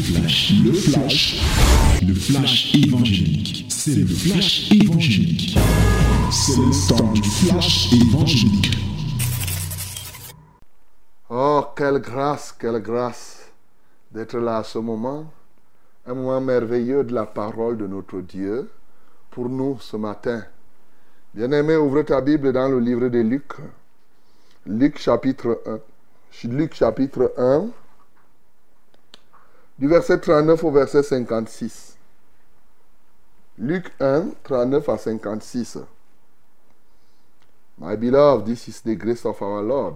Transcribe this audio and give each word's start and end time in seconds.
flash, 0.00 0.52
le 0.64 0.72
flash, 0.72 1.40
le 2.06 2.14
flash 2.14 2.74
évangélique. 2.74 3.66
C'est 3.68 3.94
le 3.94 4.06
flash 4.06 4.70
évangélique. 4.72 5.58
C'est 6.30 6.56
le 6.56 6.88
temps 6.88 7.12
du 7.12 7.22
flash 7.22 7.92
évangélique. 7.92 8.70
Oh, 11.28 11.64
quelle 11.76 11.98
grâce, 11.98 12.54
quelle 12.58 12.80
grâce 12.80 13.50
d'être 14.10 14.38
là 14.38 14.58
à 14.58 14.64
ce 14.64 14.78
moment. 14.78 15.30
Un 16.06 16.14
moment 16.14 16.40
merveilleux 16.40 17.04
de 17.04 17.14
la 17.14 17.26
parole 17.26 17.76
de 17.76 17.86
notre 17.86 18.20
Dieu 18.20 18.70
pour 19.30 19.48
nous 19.48 19.78
ce 19.80 19.96
matin. 19.96 20.42
Bien-aimé, 21.34 21.76
ouvre 21.76 22.02
ta 22.02 22.20
Bible 22.20 22.52
dans 22.52 22.68
le 22.68 22.80
livre 22.80 23.08
de 23.08 23.18
Luc. 23.18 23.52
Luc 24.66 24.98
chapitre 24.98 25.62
1. 25.66 26.48
Luc 26.48 26.74
chapitre 26.74 27.32
1, 27.36 27.66
du 29.80 29.88
verset 29.88 30.20
39 30.20 30.62
au 30.62 30.70
verset 30.70 31.02
56. 31.02 31.96
Luc 33.58 33.90
1, 33.98 34.32
39 34.44 34.88
à 34.88 34.98
56. 34.98 35.78
My 37.78 37.96
beloved, 37.96 38.44
this 38.44 38.68
is 38.68 38.82
the 38.82 38.94
grace 38.94 39.24
of 39.24 39.40
our 39.40 39.62
Lord. 39.62 39.94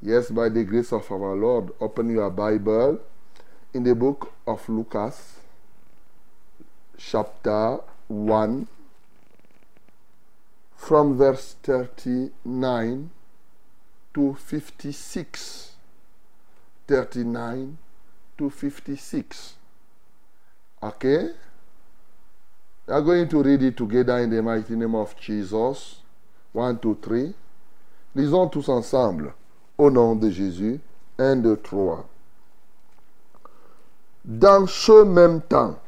Yes, 0.00 0.30
by 0.30 0.48
the 0.48 0.64
grace 0.64 0.90
of 0.92 1.10
our 1.12 1.36
Lord, 1.36 1.70
open 1.80 2.08
your 2.08 2.30
Bible 2.30 2.98
in 3.74 3.84
the 3.84 3.94
book 3.94 4.32
of 4.46 4.66
Lucas, 4.70 5.36
chapter 6.96 7.80
1, 8.06 8.66
from 10.76 11.18
verse 11.18 11.56
39 11.62 13.10
to 14.14 14.34
56. 14.34 15.72
39 16.86 17.76
to 18.38 18.48
56. 18.48 19.54
Okay? 20.82 21.28
We 22.86 22.94
are 22.94 23.02
going 23.02 23.28
to 23.28 23.42
read 23.42 23.62
it 23.62 23.76
together 23.76 24.18
in 24.18 24.30
the 24.30 24.42
mighty 24.42 24.74
name 24.74 24.94
of 24.94 25.14
Jesus. 25.20 25.96
1, 26.52 26.78
2, 26.78 26.98
3. 27.02 27.34
Lisons 28.14 28.48
tous 28.48 28.68
ensemble. 28.68 29.34
Au 29.76 29.90
nom 29.90 30.16
de 30.16 30.30
Jésus. 30.30 30.80
1, 31.18 31.36
2, 31.36 31.56
3. 31.56 32.04
Dans 34.24 34.66
ce 34.66 35.04
même 35.04 35.40
temps, 35.42 35.78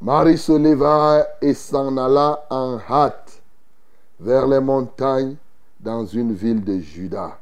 Marie 0.00 0.38
se 0.38 0.52
leva 0.52 1.26
et 1.40 1.54
s'en 1.54 1.96
alla 1.96 2.44
en 2.50 2.78
hâte 2.78 3.40
vers 4.20 4.46
les 4.46 4.60
montagnes 4.60 5.36
dans 5.80 6.04
une 6.04 6.32
ville 6.32 6.62
de 6.62 6.78
Juda. 6.78 7.38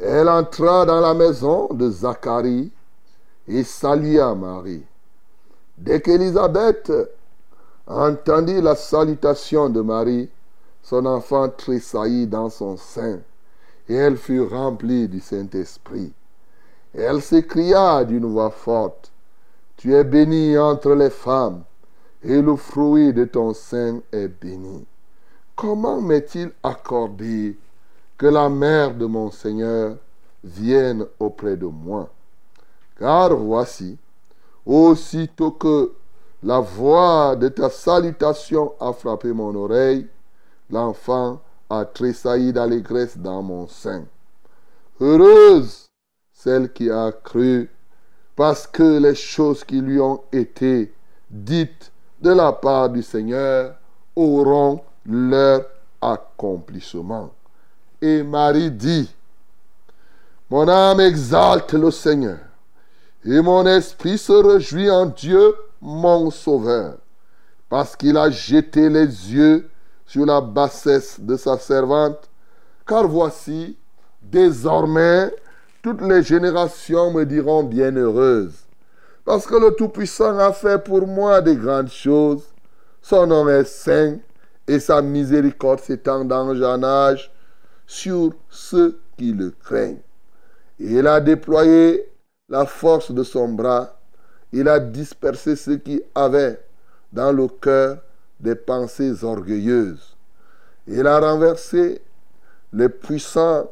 Elle 0.00 0.28
entra 0.28 0.86
dans 0.86 1.00
la 1.00 1.12
maison 1.12 1.68
de 1.72 1.90
Zacharie 1.90 2.70
et 3.48 3.64
salua 3.64 4.34
Marie. 4.34 4.84
Dès 5.76 6.00
qu'Élisabeth 6.00 6.92
entendit 7.86 8.60
la 8.60 8.76
salutation 8.76 9.68
de 9.68 9.80
Marie, 9.80 10.28
son 10.82 11.04
enfant 11.06 11.48
tressaillit 11.48 12.26
dans 12.26 12.48
son 12.48 12.76
sein, 12.76 13.18
et 13.88 13.94
elle 13.94 14.16
fut 14.16 14.42
remplie 14.42 15.08
du 15.08 15.20
Saint-Esprit. 15.20 16.12
Elle 16.94 17.20
s'écria 17.20 18.04
d'une 18.04 18.26
voix 18.26 18.50
forte, 18.50 19.12
Tu 19.76 19.94
es 19.94 20.04
bénie 20.04 20.58
entre 20.58 20.94
les 20.94 21.10
femmes, 21.10 21.62
et 22.22 22.40
le 22.40 22.56
fruit 22.56 23.12
de 23.12 23.24
ton 23.24 23.52
sein 23.54 24.00
est 24.12 24.28
béni. 24.28 24.86
Comment 25.56 26.00
m'est-il 26.00 26.50
accordé 26.62 27.56
que 28.18 28.26
la 28.26 28.48
mère 28.48 28.94
de 28.94 29.06
mon 29.06 29.30
Seigneur 29.30 29.96
vienne 30.44 31.06
auprès 31.18 31.56
de 31.56 31.66
moi 31.66 32.10
Car 32.98 33.34
voici, 33.34 33.96
aussitôt 34.66 35.52
que 35.52 35.92
la 36.42 36.60
voix 36.60 37.36
de 37.36 37.48
ta 37.48 37.70
salutation 37.70 38.74
a 38.80 38.92
frappé 38.92 39.32
mon 39.32 39.54
oreille, 39.54 40.06
l'enfant 40.70 41.40
a 41.70 41.84
tressailli 41.84 42.52
d'allégresse 42.52 43.16
dans 43.16 43.42
mon 43.42 43.66
sein. 43.66 44.04
Heureuse 45.00 45.88
celle 46.38 46.72
qui 46.72 46.88
a 46.88 47.10
cru, 47.10 47.68
parce 48.36 48.66
que 48.68 48.98
les 48.98 49.16
choses 49.16 49.64
qui 49.64 49.80
lui 49.80 50.00
ont 50.00 50.22
été 50.30 50.94
dites 51.28 51.90
de 52.20 52.30
la 52.30 52.52
part 52.52 52.90
du 52.90 53.02
Seigneur 53.02 53.74
auront 54.14 54.80
leur 55.04 55.64
accomplissement. 56.00 57.30
Et 58.00 58.22
Marie 58.22 58.70
dit, 58.70 59.12
Mon 60.50 60.68
âme 60.68 61.00
exalte 61.00 61.74
le 61.74 61.90
Seigneur, 61.90 62.38
et 63.24 63.40
mon 63.40 63.66
esprit 63.66 64.18
se 64.18 64.32
réjouit 64.32 64.88
en 64.88 65.06
Dieu, 65.06 65.54
mon 65.80 66.30
Sauveur, 66.30 66.94
parce 67.68 67.96
qu'il 67.96 68.16
a 68.16 68.30
jeté 68.30 68.88
les 68.88 69.06
yeux 69.06 69.68
sur 70.06 70.24
la 70.26 70.40
bassesse 70.40 71.18
de 71.18 71.36
sa 71.36 71.58
servante, 71.58 72.30
car 72.86 73.08
voici, 73.08 73.76
désormais, 74.22 75.34
toutes 75.82 76.02
les 76.02 76.22
générations 76.22 77.10
me 77.10 77.26
diront 77.26 77.64
bienheureuse, 77.64 78.54
parce 79.24 79.44
que 79.44 79.56
le 79.56 79.74
Tout-Puissant 79.74 80.38
a 80.38 80.52
fait 80.52 80.82
pour 80.82 81.04
moi 81.04 81.40
de 81.40 81.52
grandes 81.52 81.90
choses, 81.90 82.44
son 83.02 83.26
nom 83.26 83.48
est 83.48 83.64
saint, 83.64 84.18
et 84.68 84.78
sa 84.78 85.02
miséricorde 85.02 85.80
s'étend 85.80 86.24
d'âge 86.24 86.62
en 86.62 86.82
âge 86.84 87.32
sur 87.88 88.34
ceux 88.50 89.00
qui 89.16 89.32
le 89.32 89.50
craignent. 89.50 90.02
Il 90.78 91.06
a 91.06 91.20
déployé 91.20 92.06
la 92.48 92.66
force 92.66 93.10
de 93.10 93.24
son 93.24 93.48
bras, 93.48 93.98
il 94.52 94.68
a 94.68 94.78
dispersé 94.78 95.56
ceux 95.56 95.78
qui 95.78 96.00
avaient 96.14 96.60
dans 97.12 97.32
le 97.32 97.48
cœur 97.48 97.98
des 98.38 98.54
pensées 98.54 99.24
orgueilleuses. 99.24 100.16
Il 100.86 101.06
a 101.06 101.18
renversé 101.18 102.00
les 102.72 102.88
puissants 102.90 103.70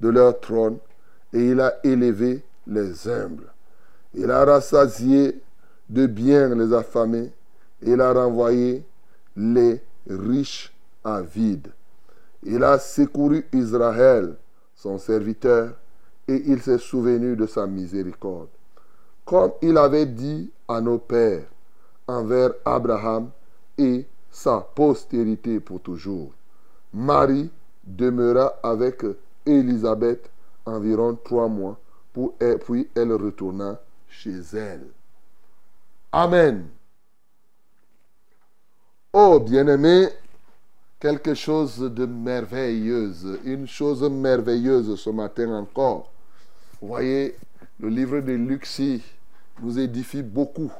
de 0.00 0.08
leur 0.08 0.40
trône 0.40 0.78
et 1.32 1.50
il 1.50 1.60
a 1.60 1.74
élevé 1.84 2.42
les 2.66 3.06
humbles. 3.06 3.52
Il 4.14 4.30
a 4.30 4.44
rassasié 4.44 5.40
de 5.88 6.06
bien 6.06 6.54
les 6.54 6.72
affamés 6.72 7.30
et 7.82 7.90
il 7.90 8.00
a 8.00 8.12
renvoyé 8.12 8.84
les 9.36 9.80
riche 10.08 10.72
à 11.04 11.20
vide. 11.20 11.68
Il 12.42 12.62
a 12.62 12.78
secouru 12.78 13.44
Israël, 13.52 14.36
son 14.74 14.98
serviteur, 14.98 15.72
et 16.26 16.42
il 16.46 16.60
s'est 16.62 16.78
souvenu 16.78 17.36
de 17.36 17.46
sa 17.46 17.66
miséricorde. 17.66 18.48
Comme 19.24 19.52
il 19.62 19.76
avait 19.76 20.06
dit 20.06 20.50
à 20.68 20.80
nos 20.80 20.98
pères, 20.98 21.46
envers 22.06 22.52
Abraham 22.64 23.30
et 23.76 24.06
sa 24.30 24.60
postérité 24.60 25.60
pour 25.60 25.80
toujours. 25.80 26.32
Marie 26.92 27.50
demeura 27.84 28.54
avec 28.62 29.04
Élisabeth 29.44 30.30
environ 30.64 31.18
trois 31.22 31.48
mois, 31.48 31.78
puis 32.12 32.88
elle 32.94 33.12
retourna 33.12 33.80
chez 34.08 34.40
elle. 34.54 34.86
Amen. 36.12 36.68
Oh, 39.12 39.40
bien-aimé, 39.40 40.08
quelque 41.00 41.34
chose 41.34 41.78
de 41.78 42.06
merveilleuse, 42.06 43.38
une 43.44 43.66
chose 43.66 44.02
merveilleuse 44.02 44.96
ce 44.96 45.10
matin 45.10 45.52
encore. 45.52 46.10
Vous 46.80 46.88
voyez, 46.88 47.36
le 47.78 47.88
livre 47.88 48.20
de 48.20 48.32
Luxi 48.32 49.02
nous 49.62 49.78
édifie 49.78 50.22
beaucoup. 50.22 50.72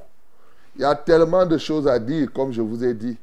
Il 0.76 0.82
y 0.82 0.84
a 0.84 0.94
tellement 0.94 1.46
de 1.46 1.58
choses 1.58 1.86
à 1.86 1.98
dire, 1.98 2.32
comme 2.32 2.52
je 2.52 2.60
vous 2.60 2.84
ai 2.84 2.94
dit. 2.94 3.16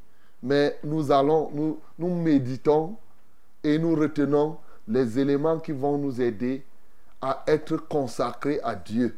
Mais 0.43 0.77
nous 0.83 1.11
allons, 1.11 1.49
nous, 1.53 1.79
nous 1.97 2.13
méditons 2.13 2.95
et 3.63 3.77
nous 3.77 3.95
retenons 3.95 4.57
les 4.87 5.19
éléments 5.19 5.59
qui 5.59 5.71
vont 5.71 5.97
nous 5.97 6.21
aider 6.21 6.63
à 7.21 7.43
être 7.47 7.77
consacrés 7.77 8.59
à 8.63 8.75
Dieu, 8.75 9.15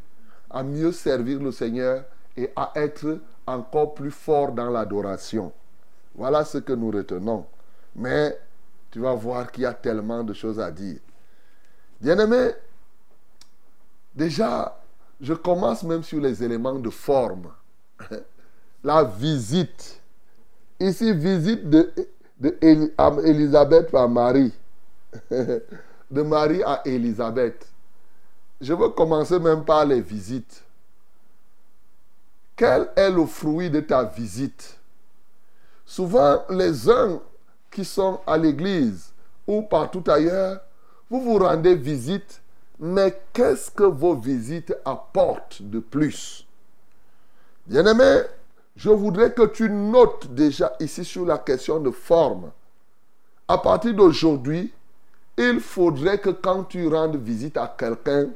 à 0.50 0.64
mieux 0.64 0.92
servir 0.92 1.40
le 1.42 1.52
Seigneur 1.52 2.06
et 2.38 2.50
à 2.56 2.72
être 2.76 3.20
encore 3.46 3.94
plus 3.94 4.12
fort 4.12 4.52
dans 4.52 4.70
l'adoration. 4.70 5.52
Voilà 6.16 6.46
ce 6.46 6.60
que 6.60 6.74
nous 6.74 6.92
retenons. 6.92 7.46
Mais 7.98 8.40
tu 8.92 9.00
vas 9.00 9.14
voir 9.16 9.52
qu'il 9.52 9.64
y 9.64 9.66
a 9.66 9.74
tellement 9.74 10.24
de 10.24 10.34
choses 10.34 10.60
à 10.60 10.70
dire. 10.70 11.00
Bien-aimé, 12.00 12.52
déjà, 14.14 14.80
je 15.20 15.34
commence 15.34 15.82
même 15.84 16.04
sur 16.04 16.22
les 16.22 16.44
éléments 16.44 16.76
de 16.76 16.92
forme. 16.92 17.52
La 18.84 19.04
visite. 19.04 20.00
Ici, 20.80 21.12
visite 21.12 21.68
de, 21.68 21.92
de 22.40 23.82
par 23.90 24.08
Marie. 24.08 24.54
De 26.10 26.22
Marie 26.22 26.64
à 26.64 26.82
Élisabeth. 26.86 27.68
Je 28.62 28.74
veux 28.74 28.90
commencer 28.90 29.40
même 29.40 29.66
par 29.66 29.86
les 29.86 30.00
visites. 30.00 30.64
Quel 32.56 32.90
est 32.96 33.12
le 33.12 33.26
fruit 33.26 33.70
de 33.70 33.82
ta 33.82 34.06
visite? 34.06 34.78
Souvent, 35.86 36.44
les 36.50 36.90
uns 36.90 37.20
qui 37.72 37.86
sont 37.86 38.20
à 38.26 38.38
l'église 38.38 39.14
ou 39.46 39.62
partout 39.62 40.04
ailleurs, 40.08 40.62
vous 41.10 41.22
vous 41.22 41.40
rendez 41.40 41.76
visite, 41.76 42.42
mais 42.80 43.22
qu'est-ce 43.34 43.72
que 43.72 43.84
vos 43.84 44.16
visites 44.16 44.76
apportent 44.84 45.62
de 45.62 45.80
plus? 45.80 46.46
Bien-aimé, 47.66 48.22
je 48.76 48.90
voudrais 48.90 49.34
que 49.34 49.46
tu 49.48 49.70
notes 49.70 50.28
déjà 50.34 50.74
ici 50.80 51.04
sur 51.04 51.26
la 51.26 51.38
question 51.38 51.80
de 51.80 51.92
forme. 51.92 52.52
À 53.48 53.58
partir 53.58 53.94
d'aujourd'hui, 53.94 54.74
il 55.38 55.60
faudrait 55.60 56.20
que 56.20 56.30
quand 56.30 56.66
tu 56.66 56.88
rendes 56.88 57.16
visite 57.16 57.58
à 57.58 57.74
quelqu'un, 57.78 58.30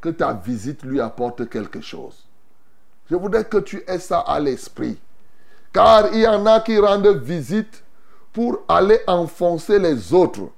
que 0.00 0.08
ta 0.08 0.32
visite 0.32 0.82
lui 0.84 1.00
apporte 1.00 1.48
quelque 1.48 1.80
chose. 1.80 2.24
Je 3.10 3.16
voudrais 3.16 3.44
que 3.44 3.58
tu 3.58 3.82
aies 3.86 3.98
ça 3.98 4.20
à 4.20 4.38
l'esprit. 4.38 4.98
Car 5.72 6.12
il 6.12 6.20
y 6.20 6.26
en 6.26 6.46
a 6.46 6.60
qui 6.60 6.78
rendent 6.78 7.22
visite 7.22 7.82
pour 8.32 8.60
aller 8.68 9.00
enfoncer 9.06 9.78
les 9.78 10.12
autres. 10.12 10.48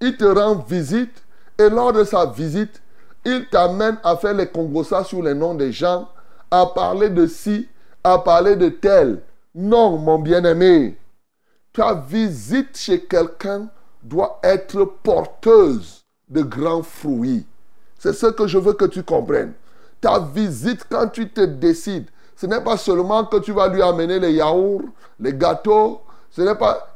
Il 0.00 0.16
te 0.16 0.24
rend 0.24 0.56
visite 0.56 1.22
et 1.58 1.68
lors 1.68 1.92
de 1.92 2.04
sa 2.04 2.26
visite, 2.26 2.80
il 3.24 3.46
t'amène 3.48 3.98
à 4.02 4.16
faire 4.16 4.34
les 4.34 4.46
congossas 4.46 5.04
sur 5.04 5.22
les 5.22 5.34
noms 5.34 5.54
des 5.54 5.72
gens, 5.72 6.08
à 6.50 6.66
parler 6.66 7.10
de 7.10 7.26
ci, 7.26 7.68
à 8.02 8.18
parler 8.18 8.56
de 8.56 8.68
tel. 8.70 9.20
Non, 9.54 9.98
mon 9.98 10.18
bien-aimé. 10.18 10.96
Ta 11.72 11.94
visite 11.94 12.76
chez 12.76 13.04
quelqu'un 13.04 13.68
doit 14.02 14.40
être 14.42 14.84
porteuse 15.02 16.04
de 16.28 16.42
grands 16.42 16.82
fruits. 16.82 17.46
C'est 17.98 18.14
ce 18.14 18.26
que 18.26 18.46
je 18.46 18.56
veux 18.56 18.72
que 18.72 18.86
tu 18.86 19.02
comprennes. 19.02 19.52
Ta 20.00 20.18
visite, 20.18 20.86
quand 20.90 21.08
tu 21.08 21.28
te 21.28 21.42
décides, 21.42 22.08
ce 22.34 22.46
n'est 22.46 22.62
pas 22.62 22.78
seulement 22.78 23.26
que 23.26 23.36
tu 23.36 23.52
vas 23.52 23.68
lui 23.68 23.82
amener 23.82 24.18
les 24.18 24.32
yaourts, 24.32 24.88
les 25.18 25.34
gâteaux. 25.34 26.00
Ce 26.30 26.42
n'est 26.42 26.54
pas. 26.54 26.94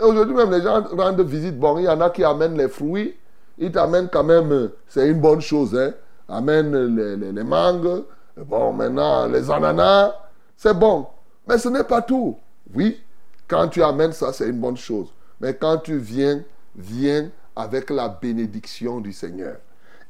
Aujourd'hui 0.00 0.34
même, 0.34 0.50
les 0.50 0.62
gens 0.62 0.82
rendent 0.96 1.20
visite. 1.22 1.58
Bon, 1.58 1.78
il 1.78 1.84
y 1.84 1.88
en 1.88 2.00
a 2.00 2.10
qui 2.10 2.22
amènent 2.24 2.56
les 2.56 2.68
fruits. 2.68 3.16
Ils 3.58 3.72
t'amènent 3.72 4.08
quand 4.10 4.24
même. 4.24 4.70
C'est 4.86 5.08
une 5.08 5.20
bonne 5.20 5.40
chose. 5.40 5.76
Hein. 5.76 5.92
Amènent 6.28 6.94
les, 6.94 7.16
les, 7.16 7.32
les 7.32 7.44
mangues. 7.44 8.04
Bon, 8.36 8.72
maintenant, 8.72 9.26
les 9.26 9.50
ananas. 9.50 10.12
C'est 10.56 10.74
bon. 10.74 11.06
Mais 11.48 11.58
ce 11.58 11.68
n'est 11.68 11.84
pas 11.84 12.02
tout. 12.02 12.36
Oui, 12.74 13.00
quand 13.48 13.68
tu 13.68 13.82
amènes 13.82 14.12
ça, 14.12 14.32
c'est 14.32 14.48
une 14.48 14.60
bonne 14.60 14.76
chose. 14.76 15.08
Mais 15.40 15.54
quand 15.54 15.78
tu 15.78 15.98
viens, 15.98 16.42
viens 16.74 17.30
avec 17.54 17.90
la 17.90 18.08
bénédiction 18.08 19.00
du 19.00 19.12
Seigneur. 19.12 19.56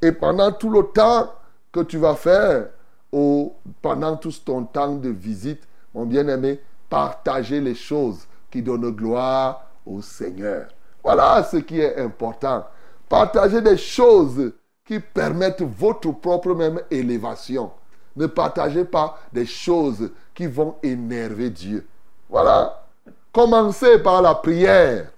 Et 0.03 0.13
pendant 0.13 0.53
tout 0.53 0.71
le 0.71 0.83
temps 0.83 1.33
que 1.73 1.81
tu 1.81 1.99
vas 1.99 2.15
faire, 2.15 2.69
ou 3.13 3.55
pendant 3.81 4.17
tout 4.17 4.33
ton 4.45 4.65
temps 4.65 4.95
de 4.95 5.09
visite, 5.09 5.63
mon 5.95 6.05
bien-aimé, 6.05 6.61
partager 6.89 7.61
les 7.61 7.75
choses 7.75 8.27
qui 8.57 8.63
donnent 8.63 8.91
gloire 8.91 9.67
au 9.85 10.01
Seigneur. 10.01 10.69
Voilà 11.05 11.43
ce 11.43 11.59
qui 11.59 11.79
est 11.79 11.99
important. 11.99 12.65
Partager 13.07 13.61
des 13.61 13.77
choses 13.77 14.51
qui 14.83 14.99
permettent 14.99 15.61
votre 15.61 16.11
propre 16.13 16.55
même 16.55 16.81
élévation. 16.91 17.71
Ne 18.17 18.27
partagez 18.27 18.87
pas 18.87 19.19
des 19.31 19.45
choses 19.45 20.11
qui 20.35 20.47
vont 20.47 20.77
énerver 20.83 21.51
Dieu. 21.51 21.87
Voilà. 22.31 22.87
Commencez 23.31 23.99
par 23.99 24.23
la 24.23 24.35
prière. 24.35 25.11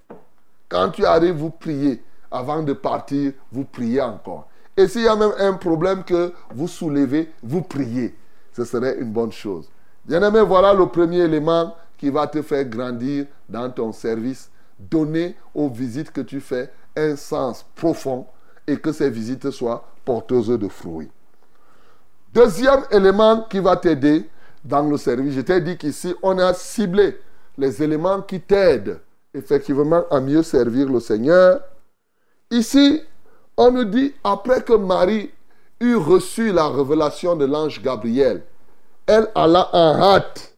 Quand 0.67 0.89
tu 0.89 1.05
arrives, 1.05 1.37
vous 1.37 1.49
priez. 1.49 2.03
Avant 2.29 2.61
de 2.61 2.73
partir, 2.73 3.31
vous 3.53 3.63
priez 3.63 4.01
encore. 4.01 4.49
Et 4.75 4.85
s'il 4.89 5.03
y 5.03 5.07
a 5.07 5.15
même 5.15 5.33
un 5.39 5.53
problème 5.53 6.03
que 6.03 6.33
vous 6.53 6.67
soulevez, 6.67 7.31
vous 7.41 7.61
priez. 7.61 8.13
Ce 8.51 8.65
serait 8.65 8.97
une 8.99 9.13
bonne 9.13 9.31
chose. 9.31 9.69
Bien-aimé, 10.03 10.41
voilà 10.41 10.73
le 10.73 10.87
premier 10.87 11.19
élément 11.19 11.73
qui 11.99 12.09
va 12.09 12.25
te 12.25 12.41
faire 12.41 12.65
grandir 12.65 13.25
dans 13.47 13.69
ton 13.69 13.91
service. 13.91 14.49
Donner 14.79 15.35
aux 15.53 15.67
visites 15.67 16.11
que 16.11 16.21
tu 16.21 16.39
fais 16.39 16.71
un 16.95 17.17
sens 17.17 17.65
profond 17.75 18.25
et 18.65 18.77
que 18.77 18.91
ces 18.93 19.09
visites 19.09 19.51
soient 19.51 19.85
porteuses 20.05 20.47
de 20.47 20.67
fruits. 20.69 21.11
Deuxième 22.33 22.83
élément 22.89 23.45
qui 23.49 23.59
va 23.59 23.75
t'aider 23.75 24.29
dans 24.63 24.83
le 24.83 24.97
service, 24.97 25.33
je 25.33 25.41
t'ai 25.41 25.59
dit 25.59 25.77
qu'ici, 25.77 26.15
on 26.21 26.37
a 26.37 26.53
ciblé 26.53 27.19
les 27.57 27.83
éléments 27.83 28.21
qui 28.21 28.39
t'aident 28.39 28.99
effectivement 29.33 30.03
à 30.09 30.19
mieux 30.21 30.43
servir 30.43 30.87
le 30.89 30.99
Seigneur. 30.99 31.61
Ici, 32.49 33.01
on 33.57 33.71
nous 33.71 33.83
dit, 33.83 34.13
après 34.23 34.61
que 34.63 34.73
Marie 34.73 35.31
eut 35.81 35.95
reçu 35.95 36.51
la 36.51 36.69
révélation 36.69 37.35
de 37.35 37.45
l'ange 37.45 37.81
Gabriel, 37.81 38.43
elle 39.05 39.27
alla 39.35 39.69
en 39.73 40.01
hâte 40.01 40.55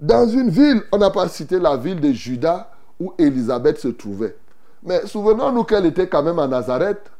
dans 0.00 0.26
une 0.26 0.48
ville, 0.48 0.82
on 0.92 0.98
n'a 0.98 1.10
pas 1.10 1.28
cité 1.28 1.58
la 1.58 1.76
ville 1.76 2.00
de 2.00 2.12
Juda 2.12 2.70
où 2.98 3.12
Élisabeth 3.18 3.78
se 3.78 3.88
trouvait. 3.88 4.36
Mais 4.82 5.06
souvenons-nous 5.06 5.64
qu'elle 5.64 5.86
était 5.86 6.08
quand 6.08 6.22
même 6.22 6.38
à 6.38 6.46
Nazareth. 6.46 7.10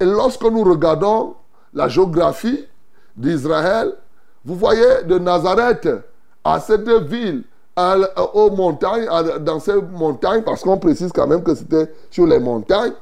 Et 0.00 0.04
lorsque 0.04 0.42
nous 0.42 0.64
regardons 0.64 1.36
la 1.72 1.88
géographie 1.88 2.64
d'Israël, 3.16 3.94
vous 4.44 4.56
voyez 4.56 5.04
de 5.04 5.18
Nazareth 5.18 5.88
à 6.44 6.60
cette 6.60 6.88
ville, 6.88 7.44
aux 8.34 8.50
montagnes, 8.50 9.06
dans 9.40 9.60
ces 9.60 9.74
montagnes, 9.74 10.42
parce 10.42 10.62
qu'on 10.62 10.78
précise 10.78 11.12
quand 11.12 11.26
même 11.26 11.42
que 11.42 11.54
c'était 11.54 11.92
sur 12.10 12.26
les 12.26 12.38
montagnes, 12.38 12.92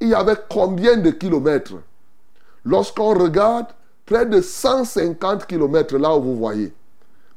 il 0.00 0.08
y 0.08 0.14
avait 0.14 0.36
combien 0.48 0.96
de 0.96 1.10
kilomètres? 1.10 1.74
Lorsqu'on 2.64 3.14
regarde, 3.14 3.66
près 4.04 4.26
de 4.26 4.40
150 4.40 5.46
kilomètres 5.46 5.96
là 5.96 6.16
où 6.16 6.22
vous 6.22 6.36
voyez. 6.36 6.72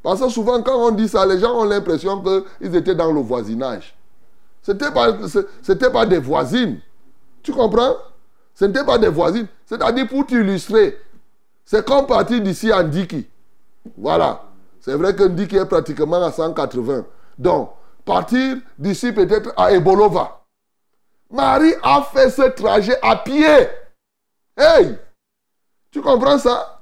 Parce 0.02 0.22
que 0.22 0.30
souvent, 0.30 0.62
quand 0.62 0.78
on 0.78 0.92
dit 0.92 1.08
ça, 1.08 1.26
les 1.26 1.40
gens 1.40 1.60
ont 1.60 1.66
l'impression 1.66 2.24
qu'ils 2.60 2.76
étaient 2.76 2.96
dans 2.96 3.12
le 3.12 3.22
voisinage. 3.22 3.96
Ce 4.62 4.72
n'était 4.72 4.92
pas, 4.92 5.92
pas 5.92 6.06
des 6.06 6.20
voisines. 6.20 6.80
Tu 7.44 7.52
comprends? 7.52 7.96
Ce 8.54 8.66
n'était 8.66 8.84
pas 8.84 8.98
des 8.98 9.10
voisines. 9.10 9.48
C'est-à-dire, 9.66 10.08
pour 10.08 10.26
t'illustrer, 10.26 10.98
c'est 11.66 11.86
comme 11.86 12.08
partir 12.08 12.42
d'ici 12.42 12.72
à 12.72 12.84
Ndiki. 12.84 13.28
Voilà. 13.98 14.44
C'est 14.80 14.94
vrai 14.94 15.16
que 15.16 15.24
Ndiki 15.24 15.58
est 15.58 15.66
pratiquement 15.66 16.24
à 16.24 16.32
180. 16.32 17.06
Donc, 17.38 17.72
partir 18.06 18.58
d'ici 18.78 19.12
peut-être 19.12 19.52
à 19.58 19.72
Ebolova. 19.72 20.42
Marie 21.32 21.74
a 21.84 22.02
fait 22.02 22.30
ce 22.30 22.50
trajet 22.50 22.98
à 23.02 23.18
pied. 23.18 23.68
Hey 24.58 24.98
Tu 25.92 26.02
comprends 26.02 26.40
ça? 26.40 26.82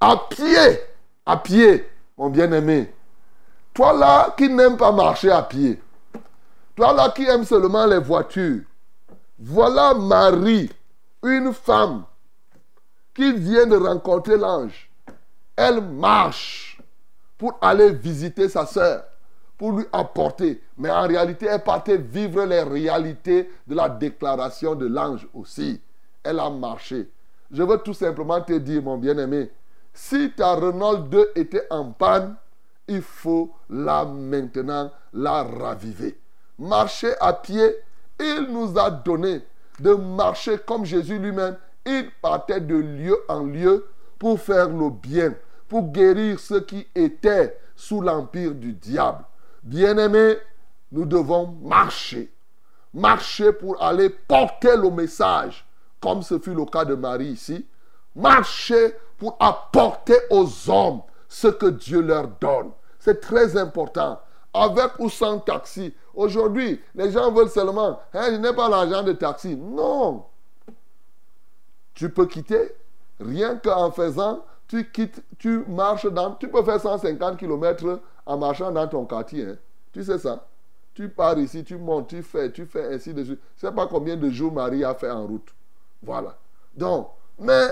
À 0.00 0.16
pied. 0.28 0.80
À 1.24 1.36
pied 1.36 1.84
mon 2.16 2.30
bien-aimé, 2.30 2.92
toi 3.74 3.92
là 3.92 4.34
qui 4.36 4.48
n'aime 4.48 4.76
pas 4.76 4.92
marcher 4.92 5.30
à 5.30 5.42
pied, 5.42 5.80
toi 6.74 6.92
là 6.92 7.10
qui 7.10 7.24
aime 7.24 7.44
seulement 7.44 7.86
les 7.86 7.98
voitures, 7.98 8.62
voilà 9.38 9.94
Marie, 9.94 10.70
une 11.22 11.52
femme 11.52 12.04
qui 13.14 13.32
vient 13.32 13.66
de 13.66 13.76
rencontrer 13.76 14.36
l'ange. 14.36 14.90
Elle 15.56 15.80
marche 15.80 16.80
pour 17.38 17.58
aller 17.60 17.92
visiter 17.92 18.48
sa 18.48 18.66
soeur, 18.66 19.04
pour 19.56 19.72
lui 19.72 19.84
apporter. 19.92 20.62
Mais 20.76 20.90
en 20.90 21.06
réalité, 21.06 21.46
elle 21.46 21.62
partait 21.62 21.96
vivre 21.96 22.44
les 22.44 22.62
réalités 22.62 23.50
de 23.66 23.74
la 23.74 23.88
déclaration 23.88 24.74
de 24.74 24.86
l'ange 24.86 25.26
aussi. 25.32 25.80
Elle 26.22 26.40
a 26.40 26.50
marché. 26.50 27.08
Je 27.50 27.62
veux 27.62 27.78
tout 27.78 27.94
simplement 27.94 28.40
te 28.40 28.52
dire, 28.54 28.82
mon 28.82 28.98
bien-aimé, 28.98 29.50
si 29.96 30.30
ta 30.32 30.54
Renault 30.54 30.98
2 30.98 31.32
était 31.36 31.66
en 31.70 31.90
panne, 31.90 32.36
il 32.86 33.00
faut 33.00 33.50
là 33.70 34.04
maintenant 34.04 34.92
la 35.14 35.42
raviver. 35.42 36.20
Marcher 36.58 37.14
à 37.18 37.32
pied, 37.32 37.76
il 38.20 38.48
nous 38.50 38.78
a 38.78 38.90
donné 38.90 39.42
de 39.80 39.94
marcher 39.94 40.58
comme 40.58 40.84
Jésus 40.84 41.18
lui-même. 41.18 41.56
Il 41.86 42.10
partait 42.20 42.60
de 42.60 42.76
lieu 42.76 43.16
en 43.28 43.44
lieu 43.44 43.86
pour 44.18 44.38
faire 44.38 44.68
le 44.68 44.90
bien, 44.90 45.34
pour 45.66 45.90
guérir 45.90 46.38
ceux 46.40 46.60
qui 46.60 46.86
étaient 46.94 47.58
sous 47.74 48.02
l'empire 48.02 48.54
du 48.54 48.74
diable. 48.74 49.24
Bien-aimés, 49.62 50.36
nous 50.92 51.06
devons 51.06 51.56
marcher. 51.62 52.30
Marcher 52.92 53.52
pour 53.52 53.82
aller 53.82 54.10
porter 54.10 54.76
le 54.76 54.90
message, 54.90 55.66
comme 56.00 56.22
ce 56.22 56.38
fut 56.38 56.54
le 56.54 56.66
cas 56.66 56.84
de 56.84 56.94
Marie 56.94 57.28
ici. 57.28 57.66
Marcher 58.14 58.94
pour 59.18 59.36
apporter 59.40 60.16
aux 60.30 60.46
hommes 60.70 61.02
ce 61.28 61.48
que 61.48 61.66
Dieu 61.66 62.00
leur 62.00 62.28
donne. 62.40 62.70
C'est 62.98 63.20
très 63.20 63.56
important. 63.56 64.20
Avec 64.52 64.98
ou 64.98 65.10
sans 65.10 65.38
taxi. 65.38 65.94
Aujourd'hui, 66.14 66.80
les 66.94 67.10
gens 67.10 67.30
veulent 67.30 67.50
seulement, 67.50 68.00
hein, 68.14 68.28
je 68.30 68.36
n'ai 68.36 68.54
pas 68.54 68.68
l'argent 68.68 69.02
de 69.02 69.12
taxi. 69.12 69.54
Non. 69.54 70.24
Tu 71.94 72.08
peux 72.08 72.26
quitter. 72.26 72.74
Rien 73.20 73.56
qu'en 73.56 73.90
faisant, 73.90 74.44
tu 74.68 74.90
quittes, 74.90 75.22
tu 75.38 75.64
marches 75.68 76.06
dans, 76.06 76.32
tu 76.32 76.48
peux 76.48 76.62
faire 76.62 76.80
150 76.80 77.38
km 77.38 78.00
en 78.24 78.38
marchant 78.38 78.72
dans 78.72 78.86
ton 78.88 79.04
quartier. 79.04 79.44
Hein. 79.44 79.56
Tu 79.92 80.04
sais 80.04 80.18
ça. 80.18 80.46
Tu 80.94 81.10
pars 81.10 81.38
ici, 81.38 81.62
tu 81.62 81.76
montes, 81.76 82.08
tu 82.08 82.22
fais, 82.22 82.50
tu 82.50 82.64
fais 82.64 82.94
ainsi 82.94 83.12
de 83.12 83.22
suite. 83.22 83.40
Je 83.56 83.66
ne 83.66 83.70
sais 83.70 83.76
pas 83.76 83.86
combien 83.86 84.16
de 84.16 84.30
jours 84.30 84.52
Marie 84.52 84.84
a 84.84 84.94
fait 84.94 85.10
en 85.10 85.26
route. 85.26 85.48
Voilà. 86.02 86.36
Donc, 86.74 87.10
mais 87.38 87.68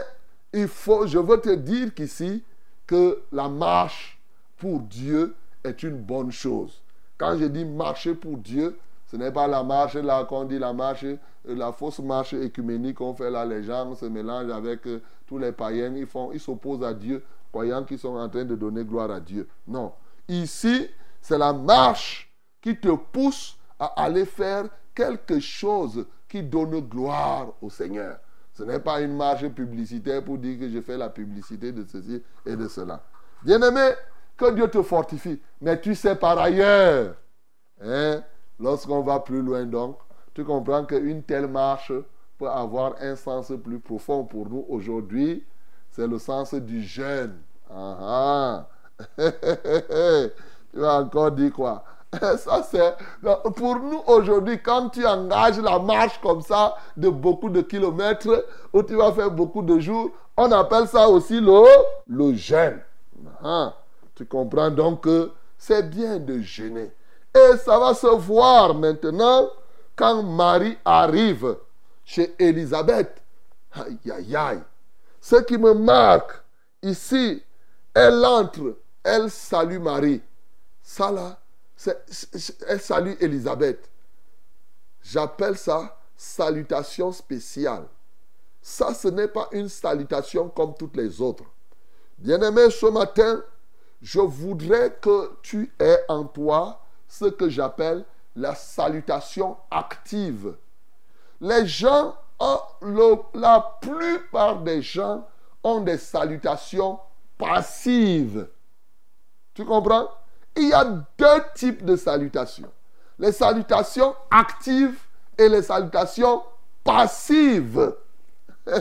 il 0.55 0.69
faut, 0.69 1.07
je 1.07 1.19
veux 1.19 1.41
te 1.41 1.55
dire 1.55 1.93
qu'ici, 1.95 2.43
que 2.87 3.23
la 3.33 3.49
marche 3.49 4.21
pour 4.57 4.81
Dieu 4.81 5.35
est 5.63 5.83
une 5.83 5.97
bonne 5.97 6.31
chose. 6.31 6.83
Quand 7.19 7.37
je 7.39 7.45
dis 7.45 7.65
marcher 7.65 8.15
pour 8.15 8.39
Dieu, 8.39 8.79
Ce 9.15 9.17
n'est 9.17 9.31
pas 9.31 9.47
la 9.47 9.63
marche 9.63 9.95
là 9.95 10.25
qu'on 10.25 10.45
dit 10.45 10.59
la 10.59 10.73
marche, 10.73 11.05
euh, 11.05 11.19
la 11.47 11.71
fausse 11.71 12.01
marche 12.01 12.33
écuménique 12.33 12.97
qu'on 12.97 13.15
fait 13.15 13.31
là. 13.31 13.45
Les 13.45 13.63
gens 13.63 13.95
se 13.95 14.07
mélangent 14.07 14.51
avec 14.51 14.85
euh, 14.89 15.01
tous 15.29 15.39
les 15.39 15.53
païens. 15.53 15.95
Ils 15.95 16.07
font, 16.07 16.33
ils 16.33 16.41
s'opposent 16.41 16.83
à 16.83 16.93
Dieu, 16.93 17.23
croyant 17.53 17.85
qu'ils 17.85 18.01
sont 18.01 18.17
en 18.17 18.29
train 18.29 18.45
de 18.45 18.57
donner 18.57 18.85
gloire 18.85 19.13
à 19.13 19.21
Dieu. 19.21 19.49
Non. 19.69 19.93
Ici, 20.27 20.89
c'est 21.21 21.39
la 21.39 21.53
marche 21.53 22.35
qui 22.61 22.77
te 22.77 22.89
pousse 22.89 23.57
à 23.79 23.87
aller 24.03 24.25
faire 24.25 24.65
quelque 24.93 25.39
chose 25.39 26.07
qui 26.29 26.43
donne 26.43 26.81
gloire 26.81 27.53
au 27.63 27.71
Seigneur. 27.71 28.19
Ce 28.55 28.63
n'est 28.63 28.79
pas 28.79 29.01
une 29.01 29.17
marche 29.17 29.49
publicitaire 29.49 30.23
pour 30.25 30.39
dire 30.39 30.59
que 30.59 30.69
je 30.69 30.81
fais 30.81 30.97
la 30.97 31.09
publicité 31.09 31.73
de 31.73 31.85
ceci 31.85 32.23
et 32.47 32.55
de 32.57 32.69
cela. 32.69 33.03
Bien-aimé, 33.43 33.91
que 34.37 34.55
Dieu 34.55 34.69
te 34.69 34.81
fortifie. 34.83 35.41
Mais 35.61 35.81
tu 35.81 35.95
sais 35.95 36.15
par 36.15 36.39
ailleurs, 36.39 37.17
hein, 37.83 38.23
lorsqu'on 38.61 39.03
va 39.03 39.21
plus 39.21 39.43
loin 39.43 39.65
donc, 39.65 39.99
tu 40.33 40.45
comprends 40.45 40.85
qu'une 40.85 41.23
telle 41.23 41.49
marche 41.49 41.93
peut 42.39 42.49
avoir 42.49 42.95
un 43.01 43.17
sens 43.17 43.53
plus 43.63 43.81
profond 43.81 44.25
pour 44.25 44.49
nous 44.49 44.65
aujourd'hui. 44.69 45.45
C'est 45.91 46.07
le 46.07 46.19
sens 46.19 46.55
du 46.55 46.83
jeûne. 46.83 47.37
Ah, 47.71 47.97
ah. 48.01 48.69
tu 50.73 50.79
vas 50.79 51.01
encore 51.01 51.33
dire 51.33 51.53
quoi? 51.53 51.85
Ça, 52.39 52.63
c'est. 52.71 52.95
Pour 53.57 53.77
nous 53.77 54.03
aujourd'hui, 54.07 54.61
quand 54.63 54.91
tu 54.91 55.07
engages 55.07 55.59
la 55.59 55.79
marche 55.79 56.21
comme 56.21 56.43
ça 56.43 56.77
de 56.97 57.09
beaucoup 57.09 57.49
de 57.49 57.61
kilomètres, 57.63 58.47
où 58.73 58.83
tu 58.83 58.95
vas 58.97 59.13
faire 59.13 59.31
beaucoup 59.31 59.63
de 59.63 59.79
jours, 59.79 60.11
on 60.37 60.51
appelle 60.53 60.89
ça 60.89 61.09
aussi 61.09 61.41
le, 61.41 61.65
le 62.09 62.35
jeûne. 62.35 62.81
Ah, 63.43 63.75
tu 64.15 64.27
comprends 64.27 64.71
donc 64.71 65.03
que 65.03 65.31
c'est 65.57 65.89
bien 65.89 66.19
de 66.19 66.41
jeûner. 66.41 66.91
Et 67.35 67.57
ça 67.57 67.79
va 67.79 67.95
se 67.95 68.07
voir 68.07 68.75
maintenant 68.75 69.49
quand 69.97 70.23
Marie 70.23 70.77
arrive 70.85 71.57
chez 72.05 72.35
Élisabeth. 72.39 73.23
Aïe, 73.73 73.99
aïe, 74.13 74.37
aïe. 74.37 74.63
Ce 75.21 75.37
qui 75.37 75.57
me 75.57 75.73
marque 75.75 76.43
ici, 76.83 77.43
elle 77.95 78.25
entre, 78.25 78.77
elle 79.03 79.31
salue 79.31 79.79
Marie. 79.79 80.21
Ça 80.83 81.11
là, 81.11 81.39
salue 82.79 83.15
Élisabeth. 83.21 83.91
J'appelle 85.03 85.57
ça 85.57 85.99
salutation 86.17 87.13
spéciale. 87.13 87.87
Ça, 88.63 88.95
ce 88.95 89.09
n'est 89.09 89.29
pas 89.29 89.49
une 89.53 89.69
salutation 89.69 90.49
comme 90.49 90.75
toutes 90.75 90.97
les 90.97 91.21
autres. 91.21 91.45
Bien-aimé, 92.19 92.71
ce 92.71 92.87
matin, 92.87 93.43
je 94.01 94.21
voudrais 94.21 94.97
que 95.01 95.33
tu 95.43 95.73
aies 95.79 96.03
en 96.09 96.25
toi 96.25 96.81
ce 97.09 97.27
que 97.27 97.49
j'appelle 97.49 98.05
la 98.37 98.55
salutation 98.55 99.57
active. 99.71 100.57
Les 101.41 101.67
gens, 101.67 102.17
la 103.35 103.79
plupart 103.81 104.61
des 104.63 104.81
gens 104.83 105.27
ont 105.63 105.81
des 105.81 105.99
salutations 105.99 106.99
passives. 107.37 108.49
Tu 109.53 109.65
comprends? 109.65 110.09
Il 110.57 110.69
y 110.69 110.73
a 110.73 110.85
deux 110.85 111.43
types 111.55 111.85
de 111.85 111.97
salutations. 111.97 112.71
Les 113.19 113.33
salutations 113.33 114.15
actives 114.31 114.99
et 115.39 115.49
les 115.49 115.63
salutations 115.63 116.43
passives. 116.83 117.95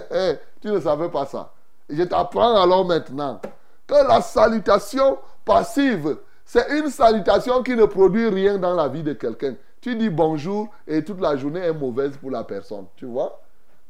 tu 0.61 0.67
ne 0.67 0.79
savais 0.79 1.09
pas 1.09 1.25
ça. 1.25 1.51
Je 1.89 2.03
t'apprends 2.03 2.61
alors 2.61 2.85
maintenant 2.85 3.41
que 3.85 4.07
la 4.07 4.21
salutation 4.21 5.17
passive, 5.45 6.17
c'est 6.45 6.77
une 6.77 6.89
salutation 6.89 7.63
qui 7.63 7.75
ne 7.75 7.85
produit 7.85 8.27
rien 8.29 8.57
dans 8.57 8.73
la 8.73 8.87
vie 8.87 9.03
de 9.03 9.13
quelqu'un. 9.13 9.55
Tu 9.81 9.95
dis 9.95 10.09
bonjour 10.09 10.69
et 10.87 11.03
toute 11.03 11.19
la 11.19 11.35
journée 11.35 11.59
est 11.59 11.73
mauvaise 11.73 12.15
pour 12.17 12.31
la 12.31 12.43
personne. 12.43 12.85
Tu 12.95 13.05
vois 13.05 13.41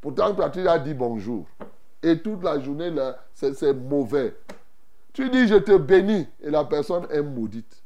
Pourtant, 0.01 0.33
tu 0.51 0.67
as 0.67 0.79
dit 0.79 0.93
bonjour. 0.93 1.45
Et 2.01 2.19
toute 2.19 2.43
la 2.43 2.59
journée, 2.59 2.91
c'est 3.33 3.73
mauvais. 3.73 4.35
Tu 5.13 5.29
dis 5.29 5.47
je 5.47 5.55
te 5.55 5.77
bénis 5.77 6.27
et 6.41 6.49
la 6.49 6.65
personne 6.65 7.07
est 7.11 7.21
maudite. 7.21 7.81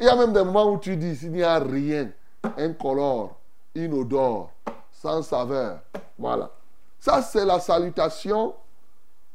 Il 0.00 0.06
y 0.06 0.08
a 0.08 0.16
même 0.16 0.32
des 0.32 0.42
moments 0.42 0.72
où 0.72 0.78
tu 0.78 0.96
dis 0.96 1.14
s'il 1.14 1.32
n'y 1.32 1.42
a 1.42 1.58
rien, 1.58 2.10
incolore, 2.56 3.38
inodore, 3.74 4.50
sans 4.90 5.22
saveur. 5.22 5.80
Voilà. 6.18 6.50
Ça, 6.98 7.20
c'est 7.20 7.44
la 7.44 7.60
salutation 7.60 8.54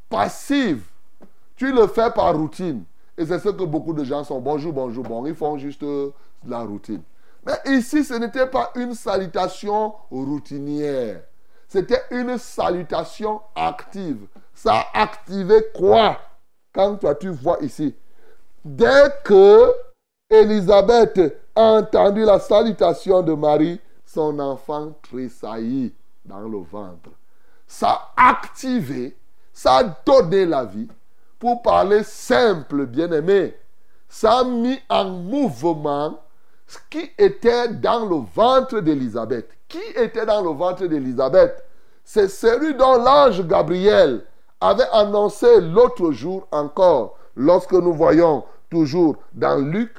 passive. 0.10 0.84
Tu 1.56 1.72
le 1.72 1.88
fais 1.88 2.10
par 2.12 2.36
routine. 2.36 2.84
Et 3.18 3.26
c'est 3.26 3.40
ce 3.40 3.50
que 3.50 3.64
beaucoup 3.64 3.94
de 3.94 4.04
gens 4.04 4.24
sont. 4.24 4.40
Bonjour, 4.40 4.74
bonjour, 4.74 5.04
bon. 5.04 5.26
Ils 5.26 5.36
font 5.36 5.58
juste 5.58 5.86
la 6.46 6.60
routine. 6.60 7.02
Mais 7.46 7.78
ici, 7.78 8.04
ce 8.04 8.16
n'était 8.16 8.48
pas 8.48 8.72
une 8.76 8.94
salutation 8.94 9.94
routinière. 10.10 11.22
C'était 11.68 12.02
une 12.12 12.38
salutation 12.38 13.42
active. 13.56 14.28
Ça 14.54 14.86
a 14.94 15.02
activé 15.02 15.66
quoi? 15.76 16.18
Quand 16.78 16.98
toi 16.98 17.16
tu 17.16 17.30
vois 17.30 17.58
ici, 17.62 17.96
dès 18.64 19.12
que 19.24 19.74
Élisabeth 20.30 21.36
a 21.56 21.62
entendu 21.62 22.24
la 22.24 22.40
salutation 22.40 23.24
de 23.24 23.34
Marie, 23.34 23.82
son 24.06 24.38
enfant 24.38 24.94
tressaillit 25.10 25.92
dans 26.24 26.42
le 26.42 26.60
ventre. 26.60 27.10
Ça 27.66 28.12
a 28.16 28.30
activé, 28.30 29.18
ça 29.52 29.78
a 29.78 29.84
donné 30.06 30.46
la 30.46 30.66
vie. 30.66 30.88
Pour 31.40 31.64
parler 31.64 32.04
simple, 32.04 32.86
bien-aimé, 32.86 33.56
ça 34.08 34.40
a 34.40 34.44
mis 34.44 34.80
en 34.88 35.06
mouvement 35.06 36.20
ce 36.68 36.78
qui 36.90 37.10
était 37.18 37.70
dans 37.70 38.06
le 38.06 38.18
ventre 38.36 38.82
d'Élisabeth. 38.82 39.50
Qui 39.68 39.82
était 39.96 40.26
dans 40.26 40.44
le 40.44 40.52
ventre 40.52 40.86
d'Élisabeth? 40.86 41.64
C'est 42.04 42.30
celui 42.30 42.76
dont 42.76 43.04
l'ange 43.04 43.46
Gabriel 43.48 44.24
avait 44.60 44.90
annoncé 44.92 45.62
l'autre 45.62 46.12
jour 46.12 46.48
encore, 46.52 47.18
lorsque 47.36 47.74
nous 47.74 47.94
voyons 47.94 48.44
toujours 48.70 49.18
dans 49.34 49.58
Luc, 49.58 49.92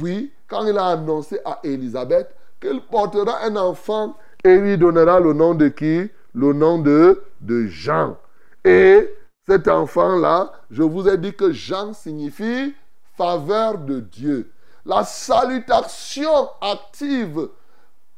oui, 0.00 0.32
quand 0.48 0.66
il 0.66 0.78
a 0.78 0.86
annoncé 0.88 1.40
à 1.44 1.58
Élisabeth 1.64 2.34
qu'il 2.60 2.80
portera 2.80 3.42
un 3.44 3.56
enfant 3.56 4.16
et 4.44 4.56
lui 4.56 4.78
donnera 4.78 5.20
le 5.20 5.32
nom 5.32 5.54
de 5.54 5.68
qui? 5.68 6.10
Le 6.34 6.52
nom 6.52 6.78
de, 6.78 7.22
Jean. 7.68 8.16
Et 8.64 9.10
cet 9.46 9.68
enfant-là, 9.68 10.52
je 10.70 10.82
vous 10.82 11.08
ai 11.08 11.16
dit 11.16 11.34
que 11.34 11.50
Jean 11.50 11.94
signifie 11.94 12.74
faveur 13.16 13.78
de 13.78 14.00
Dieu. 14.00 14.52
La 14.84 15.02
salutation 15.04 16.48
active 16.60 17.48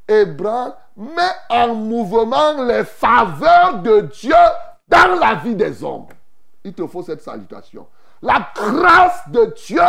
hébraïque 0.09 0.75
met 0.97 1.37
en 1.49 1.75
mouvement 1.75 2.65
les 2.65 2.85
faveurs 2.85 3.81
de 3.83 4.01
Dieu 4.01 4.35
dans 4.89 5.19
la 5.19 5.35
vie 5.35 5.55
des 5.55 5.83
hommes. 5.85 6.07
Il 6.65 6.73
te 6.73 6.87
faut 6.87 7.03
cette 7.03 7.23
salutation. 7.23 7.87
La 8.23 8.51
grâce 8.55 9.29
de 9.29 9.55
Dieu 9.67 9.83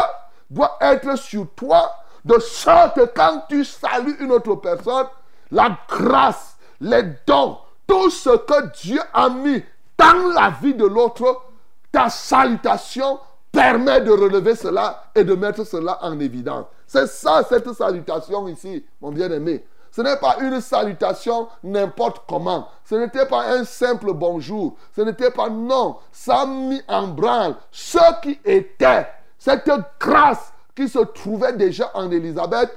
doit 0.50 0.78
être 0.82 1.18
sur 1.18 1.48
toi 1.56 1.92
de 2.26 2.38
sorte 2.40 2.96
que 2.96 3.06
quand 3.06 3.44
tu 3.50 3.64
salues 3.64 4.18
une 4.20 4.32
autre 4.32 4.56
personne, 4.56 5.08
la 5.52 5.78
grâce, 5.88 6.58
les 6.82 7.04
dons, 7.26 7.58
tout 7.88 8.10
ce 8.10 8.38
que 8.38 8.72
Dieu 8.82 9.00
a 9.14 9.30
mis 9.30 9.64
dans 9.98 10.32
la 10.34 10.52
vie 10.62 10.76
de 10.76 10.86
l'autre, 10.86 11.44
ta 11.92 12.10
salutation 12.10 13.20
permet 13.52 14.02
de 14.02 14.12
relever 14.12 14.56
cela 14.56 15.06
et 15.16 15.24
de 15.24 15.34
mettre 15.34 15.66
cela 15.66 15.98
en 16.02 16.20
évidence. 16.20 16.66
C'est 16.86 17.08
ça, 17.08 17.44
cette 17.48 17.72
salutation 17.74 18.48
ici, 18.48 18.86
mon 19.02 19.12
bien-aimé. 19.12 19.66
Ce 20.00 20.04
n'est 20.04 20.16
pas 20.16 20.38
une 20.40 20.62
salutation 20.62 21.50
n'importe 21.62 22.22
comment. 22.26 22.70
Ce 22.86 22.96
n'était 22.96 23.26
pas 23.26 23.50
un 23.50 23.66
simple 23.66 24.14
bonjour. 24.14 24.78
Ce 24.96 25.02
n'était 25.02 25.30
pas 25.30 25.50
non. 25.50 25.98
Ça 26.10 26.44
a 26.44 26.46
mis 26.46 26.82
en 26.88 27.08
branle 27.08 27.56
ce 27.70 28.22
qui 28.22 28.40
était. 28.46 29.08
Cette 29.38 29.70
grâce 30.00 30.54
qui 30.74 30.88
se 30.88 31.00
trouvait 31.00 31.52
déjà 31.52 31.92
en 31.94 32.10
Élisabeth, 32.10 32.70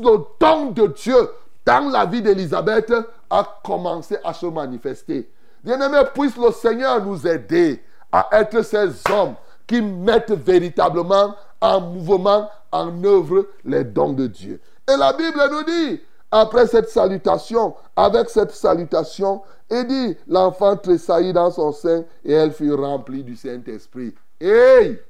le 0.00 0.18
don 0.38 0.66
de 0.66 0.86
Dieu 0.86 1.30
dans 1.66 1.90
la 1.90 2.06
vie 2.06 2.22
d'Élisabeth 2.22 2.94
a 3.28 3.60
commencé 3.64 4.18
à 4.22 4.32
se 4.32 4.46
manifester. 4.46 5.28
Bien-aimé, 5.64 6.02
puisse 6.14 6.36
le 6.36 6.52
Seigneur 6.52 7.04
nous 7.04 7.26
aider 7.26 7.82
à 8.12 8.28
être 8.30 8.62
ces 8.62 8.90
hommes 9.10 9.34
qui 9.66 9.82
mettent 9.82 10.30
véritablement 10.30 11.34
en 11.60 11.80
mouvement, 11.80 12.48
en 12.70 13.02
œuvre 13.02 13.48
les 13.64 13.82
dons 13.82 14.12
de 14.12 14.28
Dieu. 14.28 14.60
Et 14.88 14.96
la 14.96 15.12
Bible 15.12 15.42
nous 15.50 15.64
dit, 15.64 16.00
après 16.30 16.66
cette 16.66 16.88
salutation, 16.88 17.74
avec 17.96 18.30
cette 18.30 18.52
salutation, 18.52 19.42
il 19.70 19.86
dit, 19.86 20.16
l'enfant 20.26 20.76
tressaillit 20.76 21.32
dans 21.32 21.50
son 21.50 21.72
sein 21.72 22.04
et 22.24 22.32
elle 22.32 22.52
fut 22.52 22.72
remplie 22.72 23.24
du 23.24 23.36
Saint-Esprit. 23.36 24.14
Hey! 24.40 25.00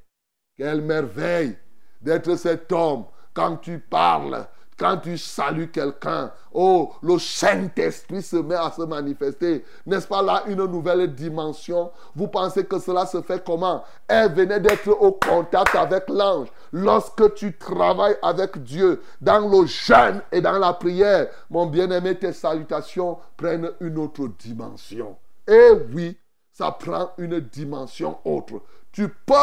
Quelle 0.57 0.83
merveille 0.83 1.57
d'être 2.01 2.37
cet 2.37 2.71
homme 2.73 3.05
quand 3.33 3.57
tu 3.57 3.79
parles, 3.79 4.47
quand 4.81 4.97
tu 4.97 5.19
salues 5.19 5.71
quelqu'un, 5.71 6.33
oh, 6.55 6.95
le 7.03 7.19
Saint-Esprit 7.19 8.23
se 8.23 8.37
met 8.37 8.55
à 8.55 8.71
se 8.71 8.81
manifester. 8.81 9.63
N'est-ce 9.85 10.09
pas 10.09 10.23
là 10.23 10.43
une 10.47 10.65
nouvelle 10.65 11.15
dimension? 11.15 11.91
Vous 12.17 12.29
pensez 12.29 12.65
que 12.65 12.79
cela 12.79 13.05
se 13.05 13.21
fait 13.21 13.45
comment? 13.45 13.85
Elle 14.09 14.33
venait 14.33 14.59
d'être 14.59 14.89
au 14.89 15.13
contact 15.13 15.75
avec 15.75 16.09
l'ange. 16.09 16.49
Lorsque 16.73 17.35
tu 17.35 17.59
travailles 17.59 18.17
avec 18.23 18.63
Dieu 18.63 19.03
dans 19.21 19.47
le 19.47 19.67
jeûne 19.67 20.23
et 20.33 20.41
dans 20.41 20.59
la 20.59 20.73
prière, 20.73 21.27
mon 21.51 21.67
bien-aimé, 21.67 22.15
tes 22.15 22.33
salutations 22.33 23.19
prennent 23.37 23.71
une 23.81 23.99
autre 23.99 24.29
dimension. 24.39 25.15
Et 25.47 25.73
oui, 25.93 26.17
ça 26.55 26.71
prend 26.71 27.11
une 27.19 27.39
dimension 27.41 28.17
autre. 28.25 28.63
Tu 28.93 29.09
peux 29.09 29.35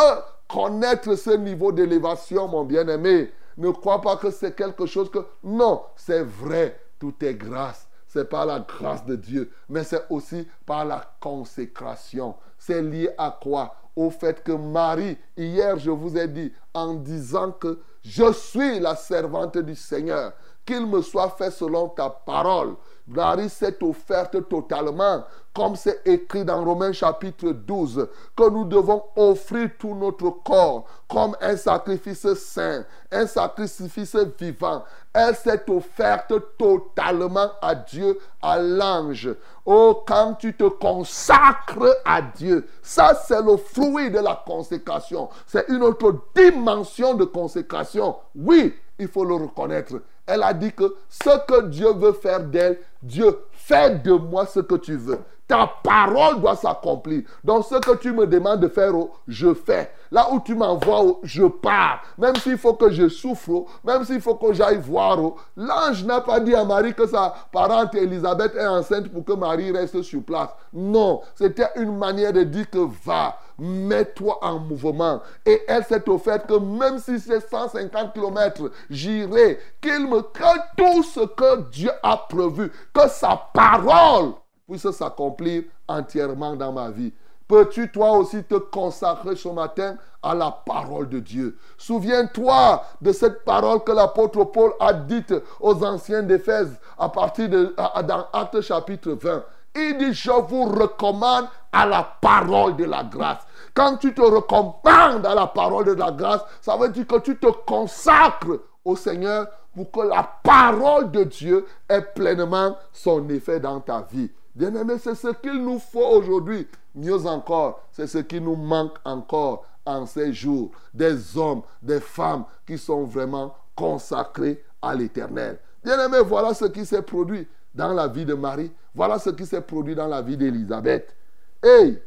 connaître 0.49 1.13
ce 1.13 1.29
niveau 1.29 1.71
d'élévation, 1.71 2.47
mon 2.47 2.63
bien-aimé. 2.63 3.31
Ne 3.57 3.71
crois 3.71 4.01
pas 4.01 4.17
que 4.17 4.29
c'est 4.29 4.55
quelque 4.55 4.85
chose 4.85 5.09
que... 5.09 5.19
Non, 5.43 5.83
c'est 5.95 6.23
vrai, 6.23 6.79
tout 6.99 7.13
est 7.21 7.33
grâce. 7.33 7.87
C'est 8.07 8.29
par 8.29 8.45
la 8.45 8.59
grâce 8.61 9.05
de 9.05 9.15
Dieu, 9.15 9.51
mais 9.67 9.83
c'est 9.83 10.05
aussi 10.09 10.47
par 10.65 10.85
la 10.85 11.17
consécration. 11.19 12.35
C'est 12.57 12.81
lié 12.81 13.09
à 13.17 13.37
quoi? 13.41 13.75
Au 13.95 14.09
fait 14.09 14.43
que 14.43 14.51
Marie, 14.51 15.17
hier 15.35 15.77
je 15.77 15.91
vous 15.91 16.17
ai 16.17 16.27
dit, 16.27 16.53
en 16.73 16.93
disant 16.93 17.51
que 17.51 17.81
je 18.03 18.31
suis 18.31 18.79
la 18.79 18.95
servante 18.95 19.57
du 19.57 19.75
Seigneur, 19.75 20.33
qu'il 20.67 20.85
me 20.85 21.01
soit 21.01 21.29
fait 21.29 21.49
selon 21.49 21.87
ta 21.87 22.09
parole. 22.09 22.75
Marie 23.07 23.49
s'est 23.49 23.81
offerte 23.83 24.49
totalement, 24.49 25.23
comme 25.55 25.77
c'est 25.77 26.01
écrit 26.05 26.43
dans 26.43 26.61
Romains 26.63 26.91
chapitre 26.91 27.51
12, 27.51 28.09
que 28.35 28.49
nous 28.49 28.65
devons 28.65 29.01
offrir 29.15 29.69
tout 29.79 29.95
notre 29.95 30.29
corps 30.29 30.83
comme 31.07 31.37
un 31.39 31.55
sacrifice 31.55 32.33
saint, 32.33 32.85
un 33.09 33.25
sacrifice 33.25 34.17
vivant. 34.37 34.83
Elle 35.13 35.35
s'est 35.35 35.63
offerte 35.69 36.33
totalement 36.57 37.49
à 37.61 37.75
Dieu, 37.75 38.19
à 38.41 38.59
l'ange. 38.59 39.29
Oh, 39.65 40.03
quand 40.05 40.33
tu 40.33 40.53
te 40.53 40.65
consacres 40.65 41.95
à 42.03 42.21
Dieu, 42.21 42.67
ça 42.81 43.15
c'est 43.25 43.41
le 43.41 43.55
fruit 43.55 44.11
de 44.11 44.19
la 44.19 44.43
consécration. 44.45 45.29
C'est 45.45 45.69
une 45.69 45.81
autre 45.81 46.13
dimension 46.35 47.13
de 47.13 47.23
consécration. 47.23 48.17
Oui, 48.35 48.75
il 48.99 49.07
faut 49.07 49.23
le 49.23 49.35
reconnaître. 49.35 49.93
Elle 50.27 50.43
a 50.43 50.53
dit 50.53 50.73
que 50.73 50.95
ce 51.09 51.45
que 51.47 51.63
Dieu 51.67 51.93
veut 51.93 52.13
faire 52.13 52.41
d'elle, 52.41 52.79
Dieu, 53.01 53.37
fais 53.51 53.95
de 53.95 54.11
moi 54.11 54.45
ce 54.45 54.59
que 54.59 54.75
tu 54.75 54.95
veux. 54.95 55.19
Ta 55.47 55.71
parole 55.81 56.41
doit 56.41 56.57
s'accomplir. 56.57 57.23
Donc 57.41 57.63
ce 57.63 57.75
que 57.75 57.95
tu 57.95 58.11
me 58.11 58.27
demandes 58.27 58.59
de 58.59 58.67
faire, 58.67 58.93
oh, 58.93 59.11
je 59.29 59.53
fais. 59.53 59.89
Là 60.11 60.27
où 60.33 60.41
tu 60.41 60.55
m'envoies, 60.55 61.01
oh, 61.01 61.19
je 61.23 61.43
pars. 61.45 62.01
Même 62.17 62.35
s'il 62.35 62.57
faut 62.57 62.73
que 62.73 62.89
je 62.91 63.07
souffre, 63.07 63.49
oh, 63.49 63.67
même 63.85 64.03
s'il 64.03 64.19
faut 64.19 64.35
que 64.35 64.51
j'aille 64.51 64.79
voir. 64.79 65.17
L'ange 65.55 66.03
n'a 66.03 66.19
pas 66.19 66.41
dit 66.41 66.53
à 66.53 66.65
Marie 66.65 66.93
que 66.93 67.07
sa 67.07 67.33
parente 67.53 67.95
Elisabeth 67.95 68.55
est 68.55 68.67
enceinte 68.67 69.07
pour 69.07 69.23
que 69.23 69.33
Marie 69.33 69.71
reste 69.71 70.01
sur 70.01 70.21
place. 70.21 70.49
Non, 70.73 71.21
c'était 71.35 71.69
une 71.77 71.97
manière 71.97 72.33
de 72.33 72.43
dire 72.43 72.69
que 72.69 72.85
va 73.05 73.37
mets-toi 73.57 74.37
en 74.41 74.59
mouvement. 74.59 75.21
Et 75.45 75.61
elle 75.67 75.83
s'est 75.83 76.07
offerte 76.09 76.47
que 76.47 76.57
même 76.57 76.99
si 76.99 77.19
c'est 77.19 77.47
150 77.49 78.13
km, 78.13 78.71
j'irai, 78.89 79.59
qu'il 79.81 80.07
me 80.07 80.21
crée 80.21 80.59
tout 80.77 81.03
ce 81.03 81.21
que 81.21 81.61
Dieu 81.69 81.91
a 82.03 82.17
prévu, 82.17 82.71
que 82.93 83.07
sa 83.09 83.49
parole 83.53 84.33
puisse 84.67 84.89
s'accomplir 84.91 85.63
entièrement 85.87 86.55
dans 86.55 86.71
ma 86.71 86.89
vie. 86.89 87.13
Peux-tu 87.47 87.89
toi 87.89 88.11
aussi 88.11 88.43
te 88.43 88.55
consacrer 88.55 89.37
ce 89.37 89.47
matin 89.47 89.95
à 90.21 90.35
la 90.35 90.51
parole 90.51 91.07
de 91.07 91.19
Dieu? 91.19 91.57
Souviens-toi 91.77 92.83
de 93.01 93.13
cette 93.13 93.45
parole 93.45 93.85
que 93.85 93.93
l'apôtre 93.93 94.43
Paul 94.43 94.73
a 94.81 94.91
dite 94.91 95.33
aux 95.61 95.81
anciens 95.85 96.23
d'Éphèse 96.23 96.77
à 96.97 97.07
partir 97.07 97.47
de 97.47 97.73
dans 98.03 98.27
Acte 98.33 98.59
chapitre 98.59 99.11
20. 99.11 99.43
Il 99.77 99.97
dit, 99.97 100.13
je 100.13 100.31
vous 100.31 100.63
recommande 100.63 101.47
à 101.71 101.85
la 101.85 102.03
parole 102.03 102.75
de 102.75 102.85
la 102.85 103.03
grâce. 103.03 103.45
Quand 103.75 103.97
tu 103.97 104.13
te 104.13 104.21
recommandes 104.21 105.25
à 105.25 105.35
la 105.35 105.45
parole 105.47 105.85
de 105.85 105.93
la 105.93 106.11
grâce, 106.11 106.41
ça 106.61 106.75
veut 106.77 106.89
dire 106.89 107.05
que 107.05 107.19
tu 107.19 107.37
te 107.37 107.47
consacres 107.47 108.59
au 108.83 108.95
Seigneur 108.95 109.47
pour 109.75 109.91
que 109.91 110.07
la 110.07 110.23
parole 110.43 111.11
de 111.11 111.23
Dieu 111.25 111.67
ait 111.87 112.01
pleinement 112.01 112.75
son 112.91 113.29
effet 113.29 113.59
dans 113.59 113.79
ta 113.79 114.01
vie. 114.11 114.31
Bien-aimé, 114.55 114.95
c'est 114.99 115.13
ce 115.13 115.27
qu'il 115.27 115.63
nous 115.63 115.77
faut 115.77 116.07
aujourd'hui. 116.07 116.67
Mieux 116.95 117.27
encore, 117.27 117.81
c'est 117.91 118.07
ce 118.07 118.17
qui 118.17 118.41
nous 118.41 118.55
manque 118.55 118.97
encore 119.05 119.65
en 119.85 120.07
ces 120.07 120.33
jours. 120.33 120.71
Des 120.91 121.37
hommes, 121.37 121.61
des 121.83 121.99
femmes 121.99 122.45
qui 122.65 122.79
sont 122.79 123.03
vraiment 123.03 123.55
consacrés 123.75 124.63
à 124.81 124.95
l'éternel. 124.95 125.59
Bien-aimé, 125.83 126.17
voilà 126.25 126.55
ce 126.55 126.65
qui 126.65 126.83
s'est 126.83 127.03
produit 127.03 127.47
dans 127.73 127.93
la 127.93 128.07
vie 128.07 128.25
de 128.25 128.33
Marie. 128.33 128.71
Voilà 128.93 129.19
ce 129.19 129.29
qui 129.29 129.45
s'est 129.45 129.61
produit 129.61 129.95
dans 129.95 130.07
la 130.07 130.21
vie 130.21 130.37
d'Élisabeth. 130.37 131.15
Hey, 131.63 132.01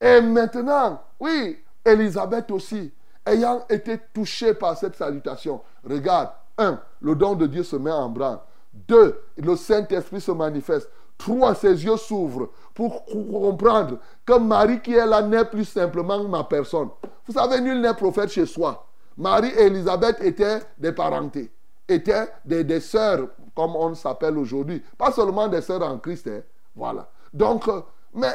et 0.00 0.20
maintenant, 0.20 1.00
oui, 1.20 1.58
Élisabeth 1.84 2.50
aussi, 2.50 2.92
ayant 3.26 3.64
été 3.68 3.98
touchée 4.12 4.54
par 4.54 4.76
cette 4.76 4.96
salutation, 4.96 5.60
regarde, 5.88 6.30
un, 6.58 6.80
le 7.00 7.14
don 7.14 7.34
de 7.34 7.46
Dieu 7.46 7.62
se 7.62 7.76
met 7.76 7.90
en 7.90 8.08
branle. 8.08 8.38
Deux, 8.72 9.20
le 9.36 9.56
Saint-Esprit 9.56 10.20
se 10.20 10.32
manifeste. 10.32 10.90
Trois, 11.16 11.54
ses 11.54 11.84
yeux 11.84 11.96
s'ouvrent 11.96 12.50
pour 12.74 13.04
comprendre 13.06 13.98
que 14.26 14.36
Marie 14.38 14.80
qui 14.80 14.94
est 14.94 15.06
là 15.06 15.22
n'est 15.22 15.44
plus 15.44 15.64
simplement 15.64 16.22
ma 16.24 16.44
personne. 16.44 16.88
Vous 17.26 17.32
savez, 17.32 17.60
nul 17.60 17.80
n'est 17.80 17.94
prophète 17.94 18.30
chez 18.30 18.46
soi. 18.46 18.86
Marie 19.16 19.52
et 19.56 19.66
Élisabeth 19.66 20.20
étaient 20.22 20.58
des 20.76 20.92
parentés, 20.92 21.52
étaient 21.88 22.28
des, 22.44 22.80
sœurs, 22.80 23.28
comme 23.54 23.76
on 23.76 23.94
s'appelle 23.94 24.38
aujourd'hui. 24.38 24.82
Pas 24.96 25.12
seulement 25.12 25.48
des 25.48 25.60
sœurs 25.60 25.82
en 25.82 25.98
Christ. 25.98 26.26
Hein. 26.28 26.40
Voilà. 26.74 27.08
Donc, 27.32 27.68
euh, 27.68 27.80
mais 28.14 28.34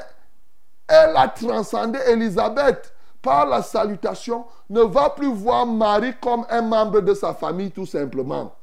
elle 0.88 1.16
a 1.16 1.28
transcendé 1.28 2.00
Élisabeth 2.08 2.94
par 3.22 3.46
la 3.46 3.62
salutation, 3.62 4.46
ne 4.70 4.82
va 4.82 5.10
plus 5.10 5.32
voir 5.32 5.66
Marie 5.66 6.14
comme 6.22 6.46
un 6.50 6.62
membre 6.62 7.02
de 7.02 7.14
sa 7.14 7.34
famille 7.34 7.72
tout 7.72 7.86
simplement, 7.86 8.56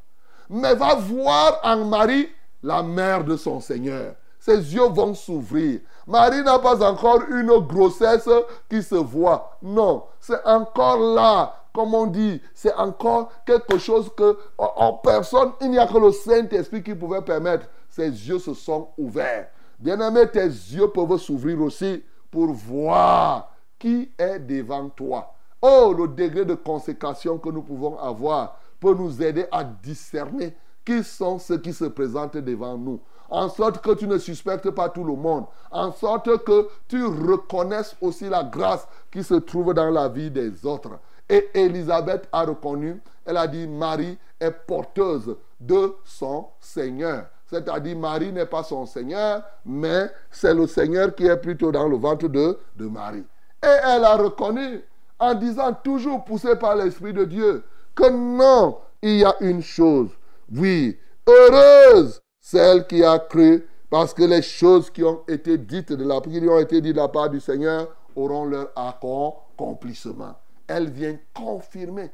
mais 0.48 0.74
va 0.74 0.94
voir 0.94 1.60
en 1.62 1.84
Marie 1.84 2.28
la 2.62 2.82
mère 2.82 3.22
de 3.24 3.36
son 3.36 3.60
Seigneur. 3.60 4.14
Ses 4.38 4.74
yeux 4.74 4.88
vont 4.88 5.12
s'ouvrir. 5.14 5.80
Marie 6.06 6.42
n'a 6.42 6.58
pas 6.58 6.88
encore 6.88 7.22
une 7.30 7.58
grossesse 7.66 8.28
qui 8.70 8.82
se 8.82 8.94
voit. 8.94 9.58
Non, 9.60 10.04
c'est 10.20 10.44
encore 10.46 10.98
là, 10.98 11.54
comme 11.76 11.92
on 11.92 12.06
dit, 12.06 12.40
c'est 12.54 12.72
encore 12.72 13.30
quelque 13.44 13.76
chose 13.76 14.10
que 14.16 14.38
en 14.56 14.94
personne, 14.94 15.52
il 15.60 15.72
n'y 15.72 15.78
a 15.78 15.86
que 15.86 15.98
le 15.98 16.10
Saint-Esprit 16.10 16.82
qui 16.82 16.94
pouvait 16.94 17.20
permettre. 17.20 17.68
Ses 17.90 18.08
yeux 18.08 18.38
se 18.38 18.54
sont 18.54 18.88
ouverts. 18.96 19.48
Bien-aimé, 19.78 20.26
tes 20.32 20.46
yeux 20.46 20.88
peuvent 20.88 21.18
s'ouvrir 21.18 21.60
aussi 21.60 22.02
pour 22.30 22.46
voir 22.46 23.52
qui 23.78 24.10
est 24.16 24.38
devant 24.38 24.88
toi. 24.88 25.34
Oh, 25.60 25.94
le 25.96 26.08
degré 26.08 26.46
de 26.46 26.54
consécration 26.54 27.36
que 27.36 27.50
nous 27.50 27.60
pouvons 27.60 27.98
avoir 27.98 28.58
peut 28.80 28.94
nous 28.94 29.22
aider 29.22 29.44
à 29.52 29.62
discerner 29.62 30.56
qui 30.82 31.04
sont 31.04 31.38
ceux 31.38 31.58
qui 31.58 31.74
se 31.74 31.84
présentent 31.84 32.38
devant 32.38 32.78
nous. 32.78 33.00
En 33.28 33.50
sorte 33.50 33.82
que 33.84 33.92
tu 33.92 34.06
ne 34.06 34.16
suspectes 34.16 34.70
pas 34.70 34.88
tout 34.88 35.04
le 35.04 35.14
monde. 35.14 35.44
En 35.70 35.92
sorte 35.92 36.42
que 36.42 36.68
tu 36.88 37.04
reconnaisses 37.04 37.96
aussi 38.00 38.30
la 38.30 38.44
grâce 38.44 38.88
qui 39.10 39.22
se 39.22 39.34
trouve 39.34 39.74
dans 39.74 39.90
la 39.90 40.08
vie 40.08 40.30
des 40.30 40.64
autres. 40.64 40.98
Et 41.28 41.48
Élisabeth 41.54 42.28
a 42.32 42.44
reconnu, 42.44 43.00
elle 43.24 43.36
a 43.36 43.46
dit, 43.46 43.66
Marie 43.66 44.16
est 44.40 44.50
porteuse 44.50 45.36
de 45.60 45.94
son 46.04 46.46
Seigneur. 46.60 47.26
C'est-à-dire, 47.48 47.96
Marie 47.96 48.32
n'est 48.32 48.46
pas 48.46 48.62
son 48.62 48.86
Seigneur, 48.86 49.42
mais 49.64 50.10
c'est 50.30 50.54
le 50.54 50.66
Seigneur 50.66 51.14
qui 51.14 51.26
est 51.26 51.36
plutôt 51.36 51.72
dans 51.72 51.88
le 51.88 51.96
ventre 51.96 52.28
de, 52.28 52.58
Marie. 52.78 53.24
Et 53.62 53.76
elle 53.84 54.04
a 54.04 54.16
reconnu, 54.16 54.82
en 55.18 55.34
disant 55.34 55.72
toujours 55.72 56.24
poussée 56.24 56.56
par 56.56 56.76
l'Esprit 56.76 57.12
de 57.12 57.24
Dieu, 57.24 57.64
que 57.94 58.10
non, 58.10 58.78
il 59.02 59.18
y 59.18 59.24
a 59.24 59.34
une 59.40 59.62
chose. 59.62 60.10
Oui, 60.54 60.98
heureuse 61.26 62.20
celle 62.40 62.86
qui 62.86 63.02
a 63.02 63.18
cru, 63.18 63.66
parce 63.90 64.14
que 64.14 64.22
les 64.22 64.42
choses 64.42 64.88
qui 64.90 65.02
ont 65.02 65.22
été 65.26 65.58
dites 65.58 65.92
de 65.92 66.04
la, 66.04 66.20
qui 66.20 66.48
ont 66.48 66.60
été 66.60 66.80
dites 66.80 66.94
de 66.94 67.00
la 67.00 67.08
part 67.08 67.28
du 67.28 67.40
Seigneur 67.40 67.88
auront 68.14 68.44
leur 68.44 68.68
accomplissement. 68.76 70.36
Elle 70.66 70.90
vient 70.90 71.16
confirmer. 71.34 72.10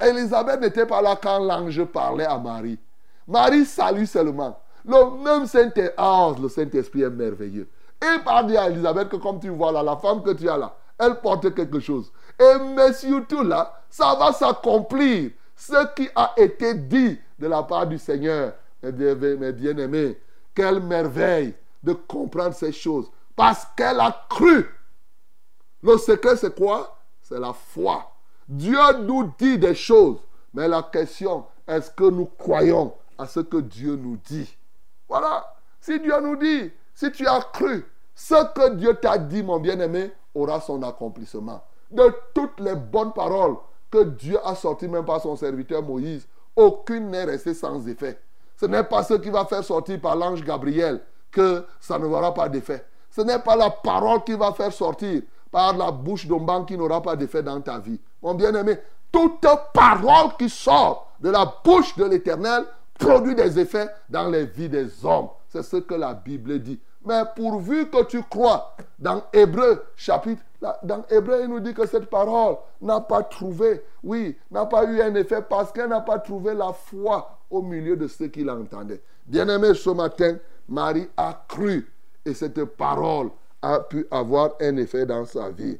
Élisabeth 0.00 0.60
n'était 0.60 0.86
pas 0.86 1.02
là 1.02 1.18
quand 1.20 1.38
l'ange 1.38 1.84
parlait 1.86 2.24
à 2.24 2.38
Marie. 2.38 2.78
Marie 3.26 3.64
salue 3.64 4.04
seulement. 4.04 4.58
Le 4.84 5.22
même 5.22 5.46
Saint-Esprit, 5.46 6.42
le 6.42 6.48
Saint-Esprit 6.48 7.02
est 7.02 7.10
merveilleux. 7.10 7.68
Et 8.00 8.22
parle 8.24 8.56
à 8.56 8.68
Elisabeth 8.68 9.08
que 9.08 9.16
comme 9.16 9.40
tu 9.40 9.48
vois 9.48 9.72
là, 9.72 9.82
la 9.82 9.96
femme 9.96 10.22
que 10.22 10.30
tu 10.30 10.48
as 10.48 10.56
là, 10.56 10.74
elle 10.98 11.16
porte 11.16 11.52
quelque 11.54 11.80
chose. 11.80 12.12
Et 12.38 12.58
mais 12.74 12.92
surtout 12.92 13.42
là, 13.42 13.82
ça 13.90 14.14
va 14.14 14.32
s'accomplir. 14.32 15.32
Ce 15.56 15.94
qui 15.94 16.08
a 16.14 16.32
été 16.36 16.74
dit 16.74 17.18
de 17.38 17.48
la 17.48 17.64
part 17.64 17.86
du 17.86 17.98
Seigneur, 17.98 18.52
mes 18.82 19.52
bien-aimés, 19.52 20.16
quelle 20.54 20.80
merveille 20.80 21.54
de 21.82 21.92
comprendre 21.92 22.54
ces 22.54 22.72
choses. 22.72 23.10
Parce 23.34 23.66
qu'elle 23.76 23.98
a 24.00 24.26
cru. 24.28 24.66
Le 25.82 25.96
secret, 25.98 26.36
c'est 26.36 26.56
quoi? 26.56 26.97
C'est 27.28 27.38
la 27.38 27.52
foi. 27.52 28.10
Dieu 28.48 28.78
nous 29.02 29.30
dit 29.38 29.58
des 29.58 29.74
choses. 29.74 30.16
Mais 30.54 30.66
la 30.66 30.82
question, 30.82 31.44
est-ce 31.66 31.90
que 31.90 32.04
nous 32.04 32.24
croyons 32.24 32.94
à 33.18 33.26
ce 33.26 33.40
que 33.40 33.58
Dieu 33.58 33.96
nous 33.96 34.16
dit? 34.16 34.56
Voilà. 35.06 35.54
Si 35.78 36.00
Dieu 36.00 36.18
nous 36.22 36.36
dit, 36.36 36.70
si 36.94 37.12
tu 37.12 37.26
as 37.26 37.40
cru, 37.52 37.84
ce 38.14 38.34
que 38.54 38.74
Dieu 38.76 38.94
t'a 38.94 39.18
dit, 39.18 39.42
mon 39.42 39.60
bien-aimé, 39.60 40.10
aura 40.34 40.62
son 40.62 40.82
accomplissement. 40.82 41.62
De 41.90 42.10
toutes 42.32 42.58
les 42.60 42.74
bonnes 42.74 43.12
paroles 43.12 43.56
que 43.90 44.04
Dieu 44.04 44.38
a 44.42 44.54
sorties, 44.54 44.88
même 44.88 45.04
par 45.04 45.20
son 45.20 45.36
serviteur 45.36 45.82
Moïse, 45.82 46.26
aucune 46.56 47.10
n'est 47.10 47.24
restée 47.24 47.52
sans 47.52 47.86
effet. 47.88 48.18
Ce 48.56 48.64
n'est 48.64 48.84
pas 48.84 49.02
ce 49.02 49.14
qui 49.14 49.28
va 49.28 49.44
faire 49.44 49.62
sortir 49.62 50.00
par 50.00 50.16
l'ange 50.16 50.42
Gabriel 50.42 51.02
que 51.30 51.66
ça 51.78 51.98
ne 51.98 52.06
aura 52.06 52.32
pas 52.32 52.48
d'effet. 52.48 52.86
Ce 53.10 53.20
n'est 53.20 53.38
pas 53.38 53.54
la 53.54 53.68
parole 53.68 54.24
qui 54.24 54.32
va 54.32 54.52
faire 54.52 54.72
sortir 54.72 55.22
par 55.50 55.76
la 55.76 55.90
bouche 55.90 56.26
d'un 56.26 56.64
qui 56.64 56.76
n'aura 56.76 57.02
pas 57.02 57.16
d'effet 57.16 57.42
dans 57.42 57.60
ta 57.60 57.78
vie. 57.78 58.00
Mon 58.22 58.34
bien-aimé, 58.34 58.78
toute 59.10 59.46
parole 59.72 60.36
qui 60.38 60.48
sort 60.48 61.12
de 61.20 61.30
la 61.30 61.52
bouche 61.64 61.96
de 61.96 62.04
l'Éternel 62.04 62.64
produit 62.98 63.34
des 63.34 63.58
effets 63.58 63.88
dans 64.08 64.28
les 64.28 64.46
vies 64.46 64.68
des 64.68 65.04
hommes. 65.04 65.28
C'est 65.48 65.62
ce 65.62 65.76
que 65.76 65.94
la 65.94 66.14
Bible 66.14 66.58
dit. 66.60 66.80
Mais 67.04 67.22
pourvu 67.34 67.88
que 67.88 68.04
tu 68.04 68.22
crois, 68.24 68.76
dans 68.98 69.22
Hébreu 69.32 69.84
chapitre, 69.96 70.42
dans 70.82 71.04
Hébreu, 71.08 71.42
il 71.42 71.48
nous 71.48 71.60
dit 71.60 71.72
que 71.72 71.86
cette 71.86 72.10
parole 72.10 72.56
n'a 72.82 73.00
pas 73.00 73.22
trouvé, 73.22 73.82
oui, 74.02 74.36
n'a 74.50 74.66
pas 74.66 74.84
eu 74.84 75.00
un 75.00 75.14
effet 75.14 75.40
parce 75.48 75.72
qu'elle 75.72 75.88
n'a 75.88 76.00
pas 76.00 76.18
trouvé 76.18 76.54
la 76.54 76.72
foi 76.72 77.38
au 77.50 77.62
milieu 77.62 77.96
de 77.96 78.08
ceux 78.08 78.26
qui 78.26 78.42
l'entendaient. 78.42 79.00
Bien-aimé, 79.24 79.74
ce 79.74 79.90
matin, 79.90 80.36
Marie 80.68 81.08
a 81.16 81.44
cru 81.48 81.90
et 82.24 82.34
cette 82.34 82.62
parole 82.64 83.30
a 83.62 83.80
pu 83.80 84.06
avoir 84.10 84.54
un 84.60 84.76
effet 84.76 85.06
dans 85.06 85.24
sa 85.24 85.50
vie. 85.50 85.78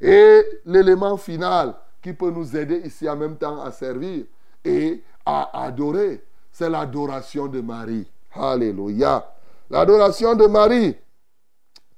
Et 0.00 0.42
l'élément 0.64 1.16
final 1.16 1.74
qui 2.02 2.12
peut 2.12 2.30
nous 2.30 2.56
aider 2.56 2.82
ici 2.84 3.08
en 3.08 3.16
même 3.16 3.36
temps 3.36 3.62
à 3.62 3.70
servir 3.70 4.24
et 4.64 5.02
à 5.24 5.64
adorer, 5.64 6.24
c'est 6.50 6.70
l'adoration 6.70 7.46
de 7.46 7.60
Marie. 7.60 8.10
Alléluia. 8.34 9.32
L'adoration 9.68 10.34
de 10.34 10.46
Marie. 10.46 10.96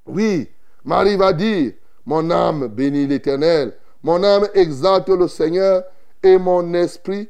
Oui, 0.06 0.48
Marie 0.84 1.16
va 1.16 1.32
dire, 1.32 1.72
mon 2.04 2.30
âme 2.30 2.66
bénit 2.66 3.06
l'Éternel, 3.06 3.74
mon 4.02 4.22
âme 4.24 4.48
exalte 4.54 5.08
le 5.08 5.28
Seigneur 5.28 5.84
et 6.22 6.36
mon 6.38 6.74
esprit 6.74 7.28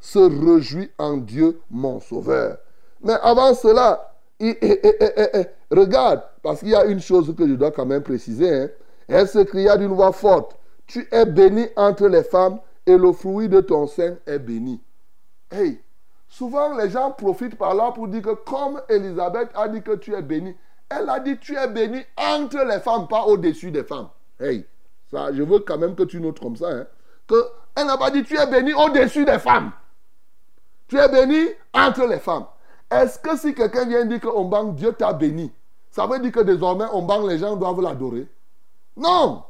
se 0.00 0.18
réjouit 0.18 0.90
en 0.98 1.16
Dieu 1.18 1.60
mon 1.70 2.00
Sauveur. 2.00 2.58
Mais 3.02 3.14
avant 3.22 3.54
cela, 3.54 4.14
regarde, 5.70 6.22
parce 6.42 6.60
qu'il 6.60 6.70
y 6.70 6.74
a 6.74 6.84
une 6.84 7.00
chose 7.00 7.34
que 7.36 7.46
je 7.46 7.54
dois 7.54 7.70
quand 7.70 7.86
même 7.86 8.02
préciser. 8.02 8.62
Hein. 8.62 8.68
Elle 9.08 9.28
se 9.28 9.38
cria 9.38 9.76
d'une 9.76 9.92
voix 9.92 10.12
forte, 10.12 10.56
tu 10.86 11.06
es 11.10 11.24
béni 11.24 11.66
entre 11.76 12.08
les 12.08 12.22
femmes 12.22 12.58
et 12.86 12.96
le 12.96 13.12
fruit 13.12 13.48
de 13.48 13.60
ton 13.60 13.86
sein 13.86 14.16
est 14.26 14.38
béni. 14.38 14.80
Hey, 15.50 15.80
souvent 16.28 16.76
les 16.76 16.90
gens 16.90 17.10
profitent 17.12 17.56
par 17.56 17.74
là 17.74 17.92
pour 17.92 18.08
dire 18.08 18.22
que 18.22 18.34
comme 18.34 18.80
Elisabeth 18.88 19.50
a 19.54 19.68
dit 19.68 19.82
que 19.82 19.96
tu 19.96 20.14
es 20.14 20.22
béni, 20.22 20.56
elle 20.90 21.08
a 21.08 21.20
dit 21.20 21.38
tu 21.38 21.56
es 21.56 21.68
béni 21.68 22.02
entre 22.16 22.64
les 22.64 22.80
femmes, 22.80 23.06
pas 23.08 23.24
au-dessus 23.24 23.70
des 23.70 23.84
femmes. 23.84 24.08
Hey, 24.40 24.66
ça, 25.10 25.32
je 25.32 25.42
veux 25.42 25.60
quand 25.60 25.78
même 25.78 25.94
que 25.94 26.02
tu 26.02 26.20
notes 26.20 26.40
comme 26.40 26.56
ça. 26.56 26.68
Hein, 26.70 26.86
que 27.26 27.34
elle 27.74 27.86
n'a 27.86 27.96
pas 27.96 28.10
dit 28.10 28.22
tu 28.24 28.38
es 28.38 28.46
béni 28.46 28.72
au-dessus 28.74 29.24
des 29.24 29.38
femmes. 29.38 29.72
Tu 30.88 30.98
es 30.98 31.08
béni 31.08 31.48
entre 31.72 32.06
les 32.06 32.18
femmes. 32.18 32.46
Est-ce 32.90 33.18
que 33.18 33.36
si 33.36 33.54
quelqu'un 33.54 33.86
vient 33.86 34.04
dire 34.04 34.20
que 34.20 34.42
banque 34.44 34.74
Dieu 34.74 34.92
t'a 34.92 35.12
béni, 35.14 35.50
ça 35.92 36.06
veut 36.06 36.18
dire 36.18 36.32
que 36.32 36.40
désormais 36.40 36.86
banque 37.02 37.28
les 37.28 37.38
gens 37.38 37.54
doivent 37.54 37.82
l'adorer 37.82 38.26
Non. 38.96 39.44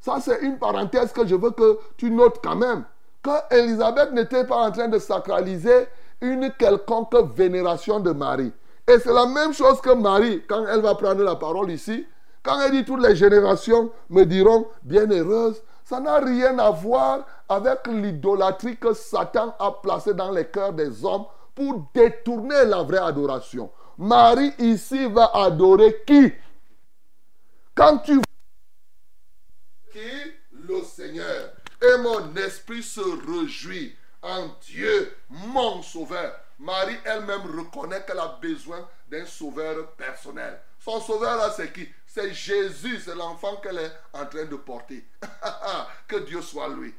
Ça, 0.00 0.18
c'est 0.20 0.40
une 0.42 0.58
parenthèse 0.58 1.12
que 1.12 1.26
je 1.26 1.34
veux 1.34 1.50
que 1.50 1.78
tu 1.96 2.10
notes 2.10 2.38
quand 2.42 2.56
même. 2.56 2.84
Que 3.22 3.54
Élisabeth 3.54 4.12
n'était 4.12 4.44
pas 4.46 4.68
en 4.68 4.70
train 4.70 4.86
de 4.88 4.98
sacraliser 4.98 5.88
une 6.20 6.52
quelconque 6.52 7.14
vénération 7.34 7.98
de 7.98 8.12
Marie. 8.12 8.52
Et 8.86 8.98
c'est 8.98 9.12
la 9.12 9.26
même 9.26 9.52
chose 9.52 9.80
que 9.80 9.90
Marie, 9.94 10.42
quand 10.46 10.64
elle 10.66 10.80
va 10.80 10.94
prendre 10.94 11.22
la 11.24 11.34
parole 11.34 11.70
ici, 11.72 12.06
quand 12.42 12.60
elle 12.60 12.70
dit 12.72 12.84
toutes 12.84 13.02
les 13.02 13.16
générations 13.16 13.90
me 14.10 14.24
diront 14.24 14.66
bienheureuses, 14.84 15.60
ça 15.84 15.98
n'a 15.98 16.18
rien 16.18 16.56
à 16.58 16.70
voir 16.70 17.24
avec 17.48 17.86
l'idolâtrie 17.88 18.76
que 18.76 18.92
Satan 18.92 19.54
a 19.58 19.72
placée 19.72 20.14
dans 20.14 20.30
les 20.30 20.44
cœurs 20.44 20.72
des 20.72 21.04
hommes 21.04 21.24
pour 21.54 21.88
détourner 21.94 22.64
la 22.66 22.82
vraie 22.82 22.98
adoration. 22.98 23.70
Marie 23.98 24.52
ici 24.58 25.06
va 25.06 25.30
adorer 25.34 26.02
qui? 26.06 26.32
Quand 27.74 27.98
tu 27.98 28.20
qui? 29.92 29.98
Le 30.52 30.82
Seigneur. 30.82 31.52
Et 31.82 31.98
mon 31.98 32.34
esprit 32.36 32.82
se 32.82 33.00
réjouit 33.00 33.94
en 34.22 34.48
Dieu, 34.62 35.16
mon 35.28 35.82
sauveur. 35.82 36.34
Marie 36.58 36.96
elle-même 37.04 37.42
reconnaît 37.58 38.04
qu'elle 38.06 38.18
a 38.18 38.38
besoin 38.40 38.88
d'un 39.08 39.26
sauveur 39.26 39.92
personnel. 39.92 40.60
Son 40.78 41.00
sauveur 41.00 41.36
là, 41.36 41.52
c'est 41.54 41.72
qui? 41.72 41.88
C'est 42.06 42.32
Jésus, 42.32 43.00
c'est 43.00 43.14
l'enfant 43.14 43.56
qu'elle 43.56 43.78
est 43.78 43.92
en 44.12 44.26
train 44.26 44.44
de 44.44 44.56
porter. 44.56 45.04
que 46.08 46.16
Dieu 46.16 46.42
soit 46.42 46.68
lui. 46.68 46.94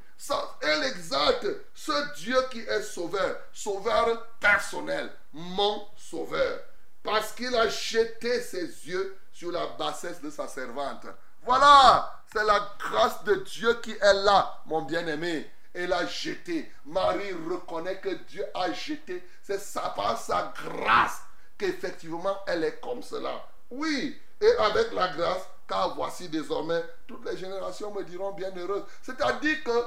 Elle 0.61 0.83
exalte 0.85 1.47
ce 1.73 2.15
Dieu 2.15 2.37
qui 2.49 2.59
est 2.59 2.81
sauveur, 2.81 3.37
sauveur 3.53 4.25
personnel, 4.39 5.11
mon 5.33 5.87
sauveur, 5.97 6.59
parce 7.05 7.31
qu'il 7.33 7.55
a 7.55 7.69
jeté 7.69 8.41
ses 8.41 8.65
yeux 8.87 9.15
sur 9.31 9.51
la 9.51 9.67
bassesse 9.77 10.21
de 10.21 10.29
sa 10.31 10.47
servante. 10.47 11.05
Voilà, 11.43 12.21
c'est 12.33 12.43
la 12.43 12.67
grâce 12.79 13.23
de 13.23 13.35
Dieu 13.35 13.75
qui 13.75 13.91
est 13.91 14.13
là, 14.13 14.61
mon 14.65 14.81
bien-aimé. 14.81 15.49
Elle 15.73 15.93
a 15.93 16.05
jeté. 16.07 16.71
Marie 16.85 17.33
reconnaît 17.33 17.99
que 17.99 18.09
Dieu 18.09 18.43
a 18.55 18.71
jeté. 18.71 19.27
C'est 19.43 19.61
par 19.95 20.17
sa 20.19 20.53
grâce 20.55 21.21
qu'effectivement 21.57 22.37
elle 22.47 22.63
est 22.63 22.79
comme 22.81 23.03
cela. 23.03 23.45
Oui, 23.69 24.19
et 24.41 24.51
avec 24.57 24.91
la 24.93 25.09
grâce, 25.09 25.43
car 25.67 25.95
voici 25.95 26.27
désormais, 26.27 26.83
toutes 27.07 27.25
les 27.29 27.37
générations 27.37 27.93
me 27.93 28.03
diront 28.03 28.31
bienheureuses. 28.31 28.83
C'est-à-dire 29.01 29.63
que 29.63 29.85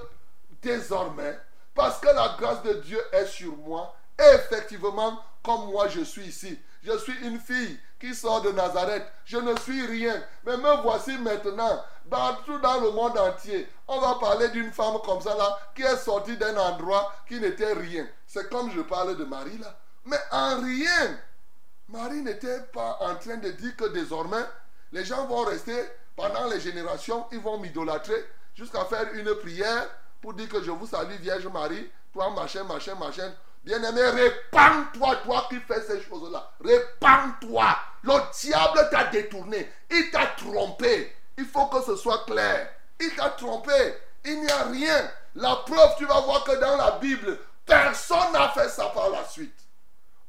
désormais, 0.63 1.39
parce 1.75 1.99
que 2.01 2.07
la 2.07 2.37
grâce 2.39 2.63
de 2.63 2.75
Dieu 2.75 3.01
est 3.13 3.27
sur 3.27 3.57
moi, 3.57 3.95
effectivement, 4.35 5.21
comme 5.43 5.71
moi 5.71 5.89
je 5.89 6.03
suis 6.03 6.27
ici, 6.27 6.61
je 6.83 6.97
suis 6.99 7.17
une 7.27 7.39
fille 7.39 7.79
qui 7.99 8.15
sort 8.15 8.43
de 8.43 8.53
Nazareth. 8.53 9.05
Je 9.25 9.39
ne 9.39 9.57
suis 9.59 9.87
rien. 9.87 10.23
Mais 10.45 10.57
me 10.57 10.83
voici 10.83 11.17
maintenant, 11.19 11.83
tout 12.45 12.59
dans 12.59 12.81
le 12.81 12.91
monde 12.93 13.19
entier. 13.19 13.69
On 13.87 14.01
va 14.01 14.17
parler 14.21 14.49
d'une 14.49 14.73
femme 14.73 14.99
comme 15.05 15.21
ça 15.21 15.37
là, 15.37 15.59
qui 15.75 15.83
est 15.83 15.97
sortie 15.97 16.37
d'un 16.37 16.57
endroit 16.57 17.13
qui 17.27 17.41
n'était 17.41 17.73
rien. 17.73 18.07
C'est 18.27 18.49
comme 18.51 18.71
je 18.73 18.81
parle 18.81 19.17
de 19.17 19.25
Marie 19.25 19.59
là. 19.59 19.79
Mais 20.05 20.19
en 20.31 20.61
rien, 20.61 21.19
Marie 21.89 22.23
n'était 22.23 22.61
pas 22.73 22.99
en 23.01 23.17
train 23.17 23.37
de 23.37 23.51
dire 23.51 23.77
que 23.77 23.89
désormais, 23.89 24.45
les 24.93 25.05
gens 25.05 25.27
vont 25.27 25.45
rester 25.45 25.77
pendant 26.17 26.47
les 26.49 26.61
générations, 26.61 27.27
ils 27.33 27.41
vont 27.41 27.59
m'idolâtrer 27.59 28.25
jusqu'à 28.55 28.85
faire 28.87 29.13
une 29.15 29.35
prière 29.37 29.89
pour 30.21 30.35
dire 30.35 30.49
que 30.49 30.63
je 30.63 30.71
vous 30.71 30.87
salue, 30.87 31.15
Vierge 31.21 31.47
Marie, 31.47 31.91
toi, 32.13 32.31
machin, 32.31 32.65
machin, 32.65 32.95
machin. 32.97 33.33
Bien-aimé, 33.69 34.01
répands-toi, 34.01 35.17
toi 35.17 35.47
qui 35.51 35.61
fais 35.61 35.83
ces 35.83 36.01
choses-là. 36.01 36.53
Répands-toi. 36.65 37.77
Le 38.03 38.15
diable 38.41 38.89
t'a 38.91 39.05
détourné. 39.05 39.71
Il 39.91 40.11
t'a 40.11 40.25
trompé. 40.39 41.15
Il 41.37 41.45
faut 41.45 41.67
que 41.67 41.83
ce 41.83 41.95
soit 41.97 42.25
clair. 42.25 42.67
Il 42.99 43.15
t'a 43.15 43.29
trompé. 43.29 43.95
Il 44.25 44.41
n'y 44.41 44.51
a 44.51 44.63
rien. 44.63 45.11
La 45.35 45.57
preuve, 45.67 45.97
tu 45.99 46.07
vas 46.07 46.19
voir 46.23 46.45
que 46.45 46.59
dans 46.59 46.79
la 46.79 46.93
Bible, 46.93 47.39
personne 47.67 48.33
n'a 48.33 48.49
fait 48.49 48.71
ça 48.71 48.87
par 48.87 49.11
la 49.11 49.23
suite. 49.27 49.53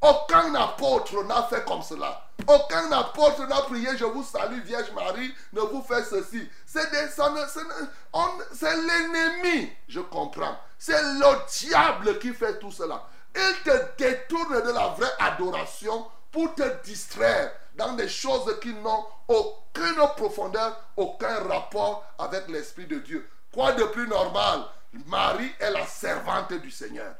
Aucun 0.01 0.53
apôtre 0.55 1.23
n'a 1.23 1.43
fait 1.43 1.63
comme 1.63 1.81
cela. 1.81 2.21
Aucun 2.45 2.91
apôtre 2.91 3.47
n'a 3.47 3.61
prié, 3.61 3.95
je 3.97 4.03
vous 4.03 4.23
salue, 4.23 4.63
Vierge 4.63 4.91
Marie, 4.91 5.33
ne 5.53 5.61
vous 5.61 5.81
faites 5.81 6.07
ceci. 6.07 6.45
C'est 6.65 6.91
l'ennemi, 8.61 9.71
je 9.87 10.01
comprends. 10.01 10.57
C'est 10.77 11.01
le 11.01 11.47
diable 11.49 12.19
qui 12.19 12.33
fait 12.33 12.59
tout 12.59 12.71
cela. 12.71 13.07
Il 13.35 13.55
te 13.63 13.97
détourne 13.97 14.61
de 14.61 14.71
la 14.71 14.87
vraie 14.89 15.13
adoration 15.19 16.07
pour 16.31 16.53
te 16.55 16.83
distraire 16.83 17.51
dans 17.75 17.93
des 17.93 18.09
choses 18.09 18.59
qui 18.61 18.73
n'ont 18.73 19.05
aucune 19.27 19.95
profondeur, 20.17 20.79
aucun 20.97 21.43
rapport 21.47 22.05
avec 22.17 22.47
l'Esprit 22.49 22.87
de 22.87 22.99
Dieu. 22.99 23.29
Quoi 23.53 23.71
de 23.73 23.83
plus 23.85 24.07
normal? 24.07 24.63
Marie 25.05 25.51
est 25.59 25.71
la 25.71 25.85
servante 25.85 26.53
du 26.53 26.71
Seigneur. 26.71 27.13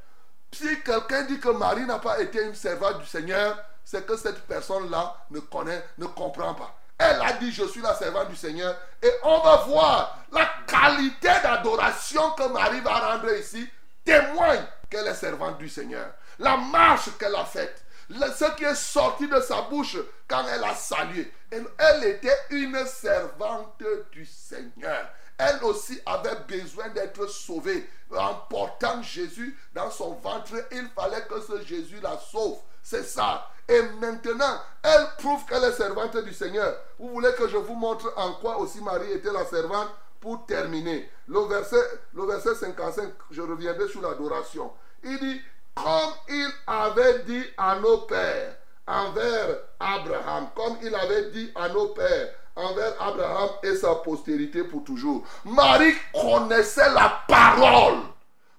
Si 0.52 0.82
quelqu'un 0.82 1.24
dit 1.24 1.40
que 1.40 1.50
Marie 1.50 1.86
n'a 1.86 2.00
pas 2.00 2.20
été 2.20 2.44
une 2.44 2.56
servante 2.56 3.00
du 3.00 3.06
Seigneur, 3.06 3.58
c'est 3.86 4.06
que 4.06 4.18
cette 4.18 4.42
personne-là 4.42 5.16
ne 5.32 5.40
connaît, 5.40 5.84
ne 5.98 6.08
comprend 6.08 6.54
pas. 6.56 6.76
Elle 6.98 7.22
a 7.22 7.34
dit, 7.34 7.52
je 7.52 7.66
suis 7.66 7.82
la 7.82 7.96
servante 7.96 8.30
du 8.30 8.36
Seigneur. 8.36 8.76
Et 9.02 9.12
on 9.24 9.40
va 9.40 9.56
voir 9.68 10.18
la 10.32 10.48
qualité 10.68 11.30
d'adoration 11.42 12.32
que 12.32 12.48
Marie 12.50 12.82
va 12.82 13.12
rendre 13.12 13.34
ici 13.34 13.68
témoigne 14.04 14.66
qu'elle 14.90 15.08
est 15.08 15.14
servante 15.14 15.58
du 15.58 15.70
Seigneur. 15.70 16.14
La 16.40 16.58
marche 16.58 17.10
qu'elle 17.18 17.36
a 17.36 17.46
faite, 17.46 17.84
ce 18.10 18.56
qui 18.56 18.64
est 18.64 18.76
sorti 18.76 19.28
de 19.28 19.40
sa 19.42 19.62
bouche 19.64 19.98
quand 20.28 20.44
elle 20.48 20.64
a 20.64 20.74
salué. 20.74 21.32
Elle, 21.52 21.68
elle 21.78 22.04
était 22.06 22.38
une 22.52 22.86
servante 22.86 23.84
du 24.12 24.26
Seigneur. 24.26 25.10
elle 25.38 25.64
aussi 25.64 26.00
avait 26.06 26.36
besoin 26.48 26.90
d'être 26.90 27.28
sauvée. 27.28 27.90
En 28.12 28.34
portant 28.50 29.02
Jésus 29.04 29.58
dans 29.74 29.92
son 29.92 30.16
ventre, 30.16 30.54
il 30.72 30.88
fallait 30.96 31.26
que 31.28 31.40
ce 31.42 31.64
Jésus 31.64 32.00
la 32.02 32.18
sauve. 32.18 32.58
C'est 32.82 33.04
ça. 33.04 33.48
Et 33.68 33.82
maintenant, 34.02 34.60
elle 34.82 35.08
prouve 35.20 35.46
qu'elle 35.46 35.64
est 35.64 35.74
servante 35.74 36.18
du 36.18 36.34
Seigneur. 36.34 36.76
Vous 36.98 37.10
voulez 37.10 37.32
que 37.34 37.48
je 37.48 37.58
vous 37.58 37.76
montre 37.76 38.12
en 38.16 38.34
quoi 38.34 38.58
aussi 38.58 38.82
Marie 38.82 39.12
était 39.12 39.32
la 39.32 39.46
servante? 39.46 39.90
Pour 40.20 40.46
terminer. 40.46 41.10
Le 41.28 41.40
verset, 41.48 41.82
le 42.14 42.26
verset 42.26 42.56
55, 42.56 43.10
je 43.32 43.42
reviendrai 43.42 43.88
sur 43.88 44.02
l'adoration. 44.02 44.72
Il 45.04 45.18
dit, 45.20 45.42
comme 45.76 46.14
il 46.28 46.50
avait 46.68 47.20
dit 47.20 47.44
à 47.58 47.80
nos 47.80 48.00
pères, 48.00 48.56
envers 48.88 49.58
Abraham, 49.80 50.48
comme 50.56 50.78
il 50.82 50.94
avait 50.94 51.30
dit 51.32 51.52
à 51.56 51.70
nos 51.70 51.88
pères, 51.90 52.30
envers 52.56 52.94
Abraham 53.02 53.50
et 53.64 53.76
sa 53.76 53.96
postérité 53.96 54.64
pour 54.64 54.84
toujours. 54.84 55.24
Marie 55.46 55.94
connaissait 56.14 56.92
la 56.94 57.22
parole. 57.28 58.00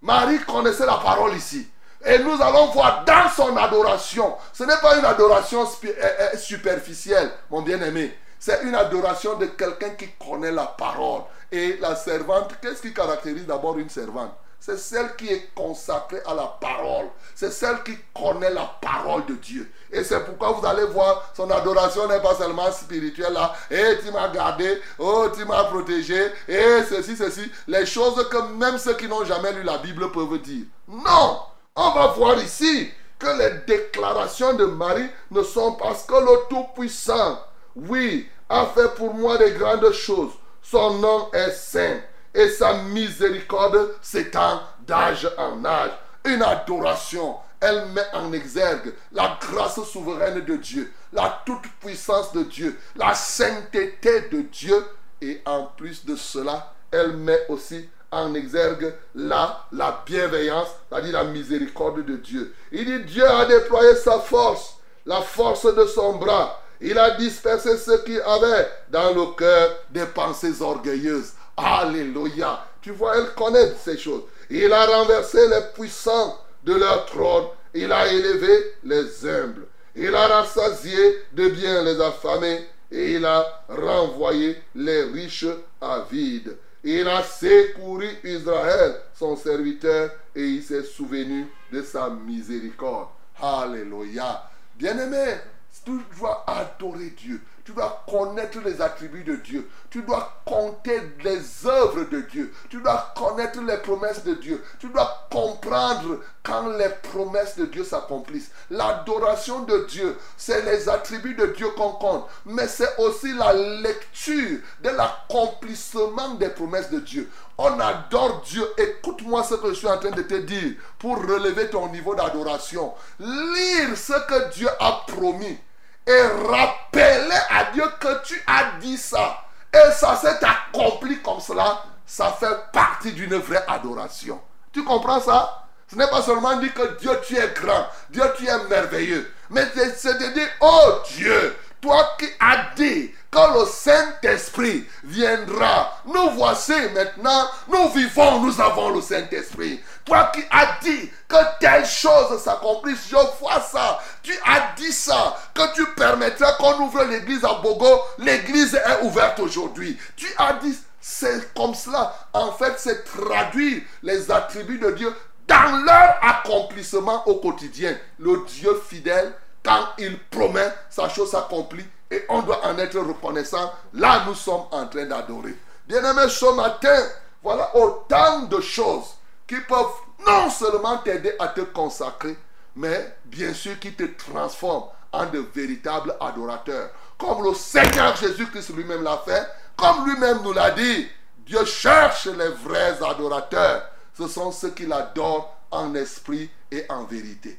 Marie 0.00 0.38
connaissait 0.40 0.86
la 0.86 0.96
parole 0.96 1.34
ici. 1.36 1.68
Et 2.04 2.18
nous 2.18 2.40
allons 2.40 2.66
voir 2.68 3.04
dans 3.04 3.28
son 3.28 3.54
adoration, 3.56 4.34
ce 4.54 4.64
n'est 4.64 4.80
pas 4.80 4.96
une 4.98 5.04
adoration 5.04 5.64
euh, 5.84 5.88
euh, 5.98 6.36
superficielle, 6.38 7.30
mon 7.50 7.60
bien-aimé. 7.60 8.16
C'est 8.40 8.62
une 8.62 8.74
adoration 8.74 9.36
de 9.36 9.44
quelqu'un 9.44 9.90
qui 9.90 10.08
connaît 10.12 10.50
la 10.50 10.64
parole. 10.64 11.22
Et 11.52 11.76
la 11.76 11.94
servante, 11.94 12.54
qu'est-ce 12.62 12.80
qui 12.80 12.94
caractérise 12.94 13.46
d'abord 13.46 13.76
une 13.78 13.90
servante? 13.90 14.32
C'est 14.58 14.78
celle 14.78 15.14
qui 15.16 15.28
est 15.28 15.50
consacrée 15.54 16.22
à 16.26 16.32
la 16.32 16.46
parole. 16.60 17.08
C'est 17.34 17.50
celle 17.50 17.82
qui 17.82 17.96
connaît 18.14 18.52
la 18.52 18.64
parole 18.80 19.26
de 19.26 19.34
Dieu. 19.34 19.70
Et 19.92 20.02
c'est 20.04 20.24
pourquoi 20.24 20.52
vous 20.52 20.66
allez 20.66 20.84
voir, 20.84 21.30
son 21.36 21.50
adoration 21.50 22.08
n'est 22.08 22.20
pas 22.20 22.34
seulement 22.34 22.70
spirituelle 22.72 23.34
là. 23.34 23.54
Et 23.70 23.76
eh, 23.78 23.98
tu 24.04 24.10
m'as 24.10 24.28
gardé, 24.28 24.80
oh, 24.98 25.28
tu 25.34 25.44
m'as 25.44 25.64
protégé, 25.64 26.26
et 26.48 26.54
eh, 26.54 26.84
ceci, 26.84 27.16
ceci. 27.16 27.50
Les 27.68 27.84
choses 27.84 28.26
que 28.30 28.42
même 28.54 28.78
ceux 28.78 28.94
qui 28.94 29.06
n'ont 29.06 29.24
jamais 29.24 29.52
lu 29.52 29.62
la 29.62 29.78
Bible 29.78 30.10
peuvent 30.12 30.38
dire. 30.38 30.64
Non! 30.88 31.40
On 31.76 31.90
va 31.90 32.08
voir 32.08 32.38
ici 32.38 32.90
que 33.18 33.26
les 33.38 33.60
déclarations 33.66 34.54
de 34.54 34.64
Marie 34.64 35.08
ne 35.30 35.42
sont 35.42 35.72
parce 35.72 36.04
que 36.04 36.14
le 36.14 36.48
Tout-Puissant, 36.48 37.38
oui, 37.76 38.28
a 38.48 38.66
fait 38.66 38.94
pour 38.94 39.14
moi 39.14 39.38
des 39.38 39.52
grandes 39.52 39.92
choses. 39.92 40.32
Son 40.62 40.98
nom 40.98 41.30
est 41.32 41.52
saint 41.52 42.00
et 42.34 42.48
sa 42.48 42.74
miséricorde 42.74 43.94
s'étend 44.02 44.60
d'âge 44.86 45.28
en 45.38 45.64
âge. 45.64 45.92
Une 46.24 46.42
adoration, 46.42 47.36
elle 47.60 47.86
met 47.86 48.06
en 48.12 48.32
exergue 48.32 48.94
la 49.12 49.38
grâce 49.40 49.82
souveraine 49.84 50.44
de 50.44 50.56
Dieu, 50.56 50.92
la 51.12 51.42
toute-puissance 51.44 52.32
de 52.32 52.42
Dieu, 52.42 52.78
la 52.96 53.14
sainteté 53.14 54.28
de 54.30 54.42
Dieu. 54.42 54.84
Et 55.22 55.42
en 55.44 55.64
plus 55.64 56.04
de 56.04 56.16
cela, 56.16 56.72
elle 56.90 57.12
met 57.16 57.46
aussi 57.48 57.88
en 58.10 58.34
exergue 58.34 58.94
la, 59.14 59.66
la 59.72 60.02
bienveillance, 60.04 60.68
c'est-à-dire 60.88 61.12
la 61.12 61.24
miséricorde 61.24 62.04
de 62.04 62.16
Dieu. 62.16 62.54
Il 62.72 62.84
dit 62.84 63.04
Dieu 63.04 63.26
a 63.28 63.44
déployé 63.44 63.94
sa 63.96 64.18
force, 64.18 64.76
la 65.06 65.20
force 65.20 65.72
de 65.74 65.84
son 65.86 66.16
bras. 66.16 66.60
Il 66.80 66.98
a 66.98 67.10
dispersé 67.12 67.76
ceux 67.76 68.02
qui 68.02 68.18
avaient 68.20 68.68
dans 68.90 69.12
le 69.14 69.34
cœur 69.36 69.76
des 69.90 70.06
pensées 70.06 70.62
orgueilleuses. 70.62 71.32
Alléluia. 71.56 72.66
Tu 72.80 72.90
vois, 72.90 73.18
elle 73.18 73.34
connaît 73.34 73.74
ces 73.78 73.98
choses. 73.98 74.22
Il 74.48 74.72
a 74.72 74.86
renversé 74.86 75.46
les 75.48 75.60
puissants 75.74 76.38
de 76.64 76.74
leur 76.74 77.04
trône. 77.06 77.46
Il 77.74 77.92
a 77.92 78.10
élevé 78.10 78.74
les 78.84 79.26
humbles. 79.26 79.66
Il 79.94 80.14
a 80.14 80.26
rassasié 80.26 81.24
de 81.32 81.48
bien 81.48 81.82
les 81.82 82.00
affamés. 82.00 82.66
Et 82.90 83.12
il 83.12 83.24
a 83.24 83.62
renvoyé 83.68 84.60
les 84.74 85.02
riches 85.04 85.46
à 85.80 86.06
vide. 86.10 86.56
Il 86.82 87.06
a 87.06 87.22
secouru 87.22 88.08
Israël, 88.24 88.96
son 89.14 89.36
serviteur, 89.36 90.10
et 90.34 90.42
il 90.42 90.62
s'est 90.62 90.82
souvenu 90.82 91.46
de 91.70 91.82
sa 91.82 92.08
miséricorde. 92.08 93.08
Alléluia. 93.40 94.44
Bien-aimé, 94.76 95.36
tu 95.84 95.98
dois 96.18 96.44
adorer 96.46 97.10
Dieu. 97.10 97.40
Tu 97.64 97.72
dois 97.72 98.04
connaître 98.08 98.58
les 98.64 98.80
attributs 98.80 99.22
de 99.22 99.36
Dieu. 99.36 99.68
Tu 99.90 100.02
dois 100.02 100.42
compter 100.44 101.00
les 101.22 101.66
œuvres 101.66 102.04
de 102.10 102.20
Dieu. 102.22 102.52
Tu 102.68 102.80
dois 102.80 103.12
connaître 103.16 103.60
les 103.60 103.76
promesses 103.76 104.24
de 104.24 104.34
Dieu. 104.34 104.62
Tu 104.78 104.88
dois 104.88 105.28
comprendre 105.30 106.20
quand 106.42 106.68
les 106.68 106.88
promesses 106.88 107.56
de 107.56 107.66
Dieu 107.66 107.84
s'accomplissent. 107.84 108.50
L'adoration 108.70 109.60
de 109.60 109.86
Dieu, 109.86 110.16
c'est 110.36 110.62
les 110.64 110.88
attributs 110.88 111.34
de 111.34 111.46
Dieu 111.46 111.68
qu'on 111.76 111.92
compte. 111.92 112.26
Mais 112.44 112.66
c'est 112.66 112.98
aussi 112.98 113.32
la 113.34 113.52
lecture 113.52 114.58
de 114.82 114.90
l'accomplissement 114.90 116.34
des 116.34 116.48
promesses 116.48 116.90
de 116.90 117.00
Dieu. 117.00 117.30
On 117.56 117.78
adore 117.78 118.42
Dieu. 118.46 118.66
Écoute-moi 118.78 119.44
ce 119.44 119.54
que 119.54 119.68
je 119.68 119.74
suis 119.74 119.88
en 119.88 119.98
train 119.98 120.10
de 120.10 120.22
te 120.22 120.34
dire 120.34 120.74
pour 120.98 121.18
relever 121.18 121.68
ton 121.68 121.88
niveau 121.88 122.14
d'adoration. 122.14 122.94
Lire 123.18 123.96
ce 123.96 124.14
que 124.26 124.52
Dieu 124.54 124.68
a 124.80 125.04
promis 125.06 125.58
et 126.06 126.22
rappeler 126.48 127.36
à 127.50 127.64
Dieu 127.72 127.84
que 128.00 128.22
tu 128.24 128.42
as 128.46 128.78
dit 128.80 128.96
ça. 128.96 129.42
Et 129.72 129.92
ça 129.92 130.16
s'est 130.16 130.38
accompli 130.44 131.20
comme 131.22 131.40
cela. 131.40 131.84
Ça 132.04 132.36
fait 132.38 132.70
partie 132.72 133.12
d'une 133.12 133.36
vraie 133.36 133.64
adoration. 133.68 134.40
Tu 134.72 134.82
comprends 134.84 135.20
ça? 135.20 135.64
Ce 135.90 135.96
n'est 135.96 136.08
pas 136.08 136.22
seulement 136.22 136.56
dire 136.56 136.72
que 136.72 136.98
Dieu 136.98 137.10
tu 137.26 137.36
es 137.36 137.52
grand, 137.54 137.86
Dieu 138.10 138.22
tu 138.36 138.46
es 138.46 138.64
merveilleux. 138.68 139.32
Mais 139.50 139.66
c'est 139.96 140.18
de 140.18 140.32
dire, 140.34 140.48
oh 140.60 141.00
Dieu, 141.16 141.56
toi 141.80 142.10
qui 142.18 142.26
as 142.38 142.74
dit 142.76 143.12
que 143.30 143.58
le 143.58 143.66
Saint-Esprit 143.66 144.86
viendra. 145.04 145.98
Nous 146.04 146.30
voici 146.30 146.74
maintenant, 146.92 147.48
nous 147.68 147.88
vivons, 147.90 148.40
nous 148.40 148.60
avons 148.60 148.90
le 148.90 149.00
Saint-Esprit. 149.00 149.80
Toi 150.04 150.30
qui 150.34 150.42
as 150.50 150.78
dit 150.82 151.10
que 151.28 151.36
telle 151.60 151.86
chose 151.86 152.42
s'accomplisse, 152.42 153.08
je 153.08 153.16
vois 153.38 153.60
ça. 153.60 154.00
Tu 154.22 154.32
as 154.44 154.74
dit 154.76 154.92
ça, 154.92 155.36
que 155.54 155.74
tu 155.74 155.86
permettrais 155.94 156.52
qu'on 156.58 156.80
ouvre 156.80 157.04
l'église 157.04 157.44
à 157.44 157.54
Bogo. 157.54 158.00
L'église 158.18 158.74
est 158.74 159.02
ouverte 159.02 159.38
aujourd'hui. 159.38 159.96
Tu 160.16 160.26
as 160.36 160.54
dit, 160.54 160.76
c'est 161.00 161.54
comme 161.54 161.74
cela. 161.74 162.14
En 162.32 162.52
fait, 162.52 162.74
c'est 162.78 163.04
traduire 163.04 163.82
les 164.02 164.30
attributs 164.30 164.78
de 164.78 164.90
Dieu 164.90 165.14
dans 165.46 165.84
leur 165.84 166.18
accomplissement 166.22 167.26
au 167.28 167.36
quotidien. 167.36 167.96
Le 168.18 168.44
Dieu 168.46 168.82
fidèle, 168.88 169.32
quand 169.62 169.86
il 169.98 170.18
promet, 170.30 170.72
sa 170.88 171.08
chose 171.08 171.30
s'accomplit 171.30 171.86
et 172.10 172.24
on 172.28 172.42
doit 172.42 172.66
en 172.66 172.76
être 172.78 172.98
reconnaissant. 172.98 173.72
Là, 173.94 174.24
nous 174.26 174.34
sommes 174.34 174.64
en 174.70 174.86
train 174.86 175.06
d'adorer. 175.06 175.56
Bien-aimé, 175.86 176.28
ce 176.28 176.54
matin, 176.54 177.06
voilà 177.42 177.74
autant 177.76 178.42
de 178.42 178.60
choses 178.60 179.14
qui 179.46 179.60
peuvent 179.60 179.86
non 180.26 180.50
seulement 180.50 180.98
t'aider 180.98 181.34
à 181.38 181.48
te 181.48 181.62
consacrer, 181.62 182.36
mais 182.76 183.16
bien 183.24 183.54
sûr 183.54 183.78
qui 183.78 183.92
te 183.94 184.04
transforment 184.04 184.88
en 185.12 185.26
de 185.26 185.44
véritables 185.54 186.16
adorateurs. 186.20 186.90
Comme 187.18 187.44
le 187.44 187.54
Seigneur 187.54 188.16
Jésus-Christ 188.16 188.74
lui-même 188.74 189.02
l'a 189.02 189.18
fait, 189.24 189.46
comme 189.76 190.06
lui-même 190.06 190.40
nous 190.42 190.52
l'a 190.52 190.70
dit, 190.70 191.08
Dieu 191.38 191.64
cherche 191.64 192.26
les 192.26 192.48
vrais 192.48 193.02
adorateurs. 193.02 193.88
Ce 194.16 194.28
sont 194.28 194.52
ceux 194.52 194.70
qui 194.70 194.86
l'adorent 194.86 195.56
en 195.70 195.94
esprit 195.94 196.50
et 196.70 196.84
en 196.88 197.04
vérité. 197.04 197.58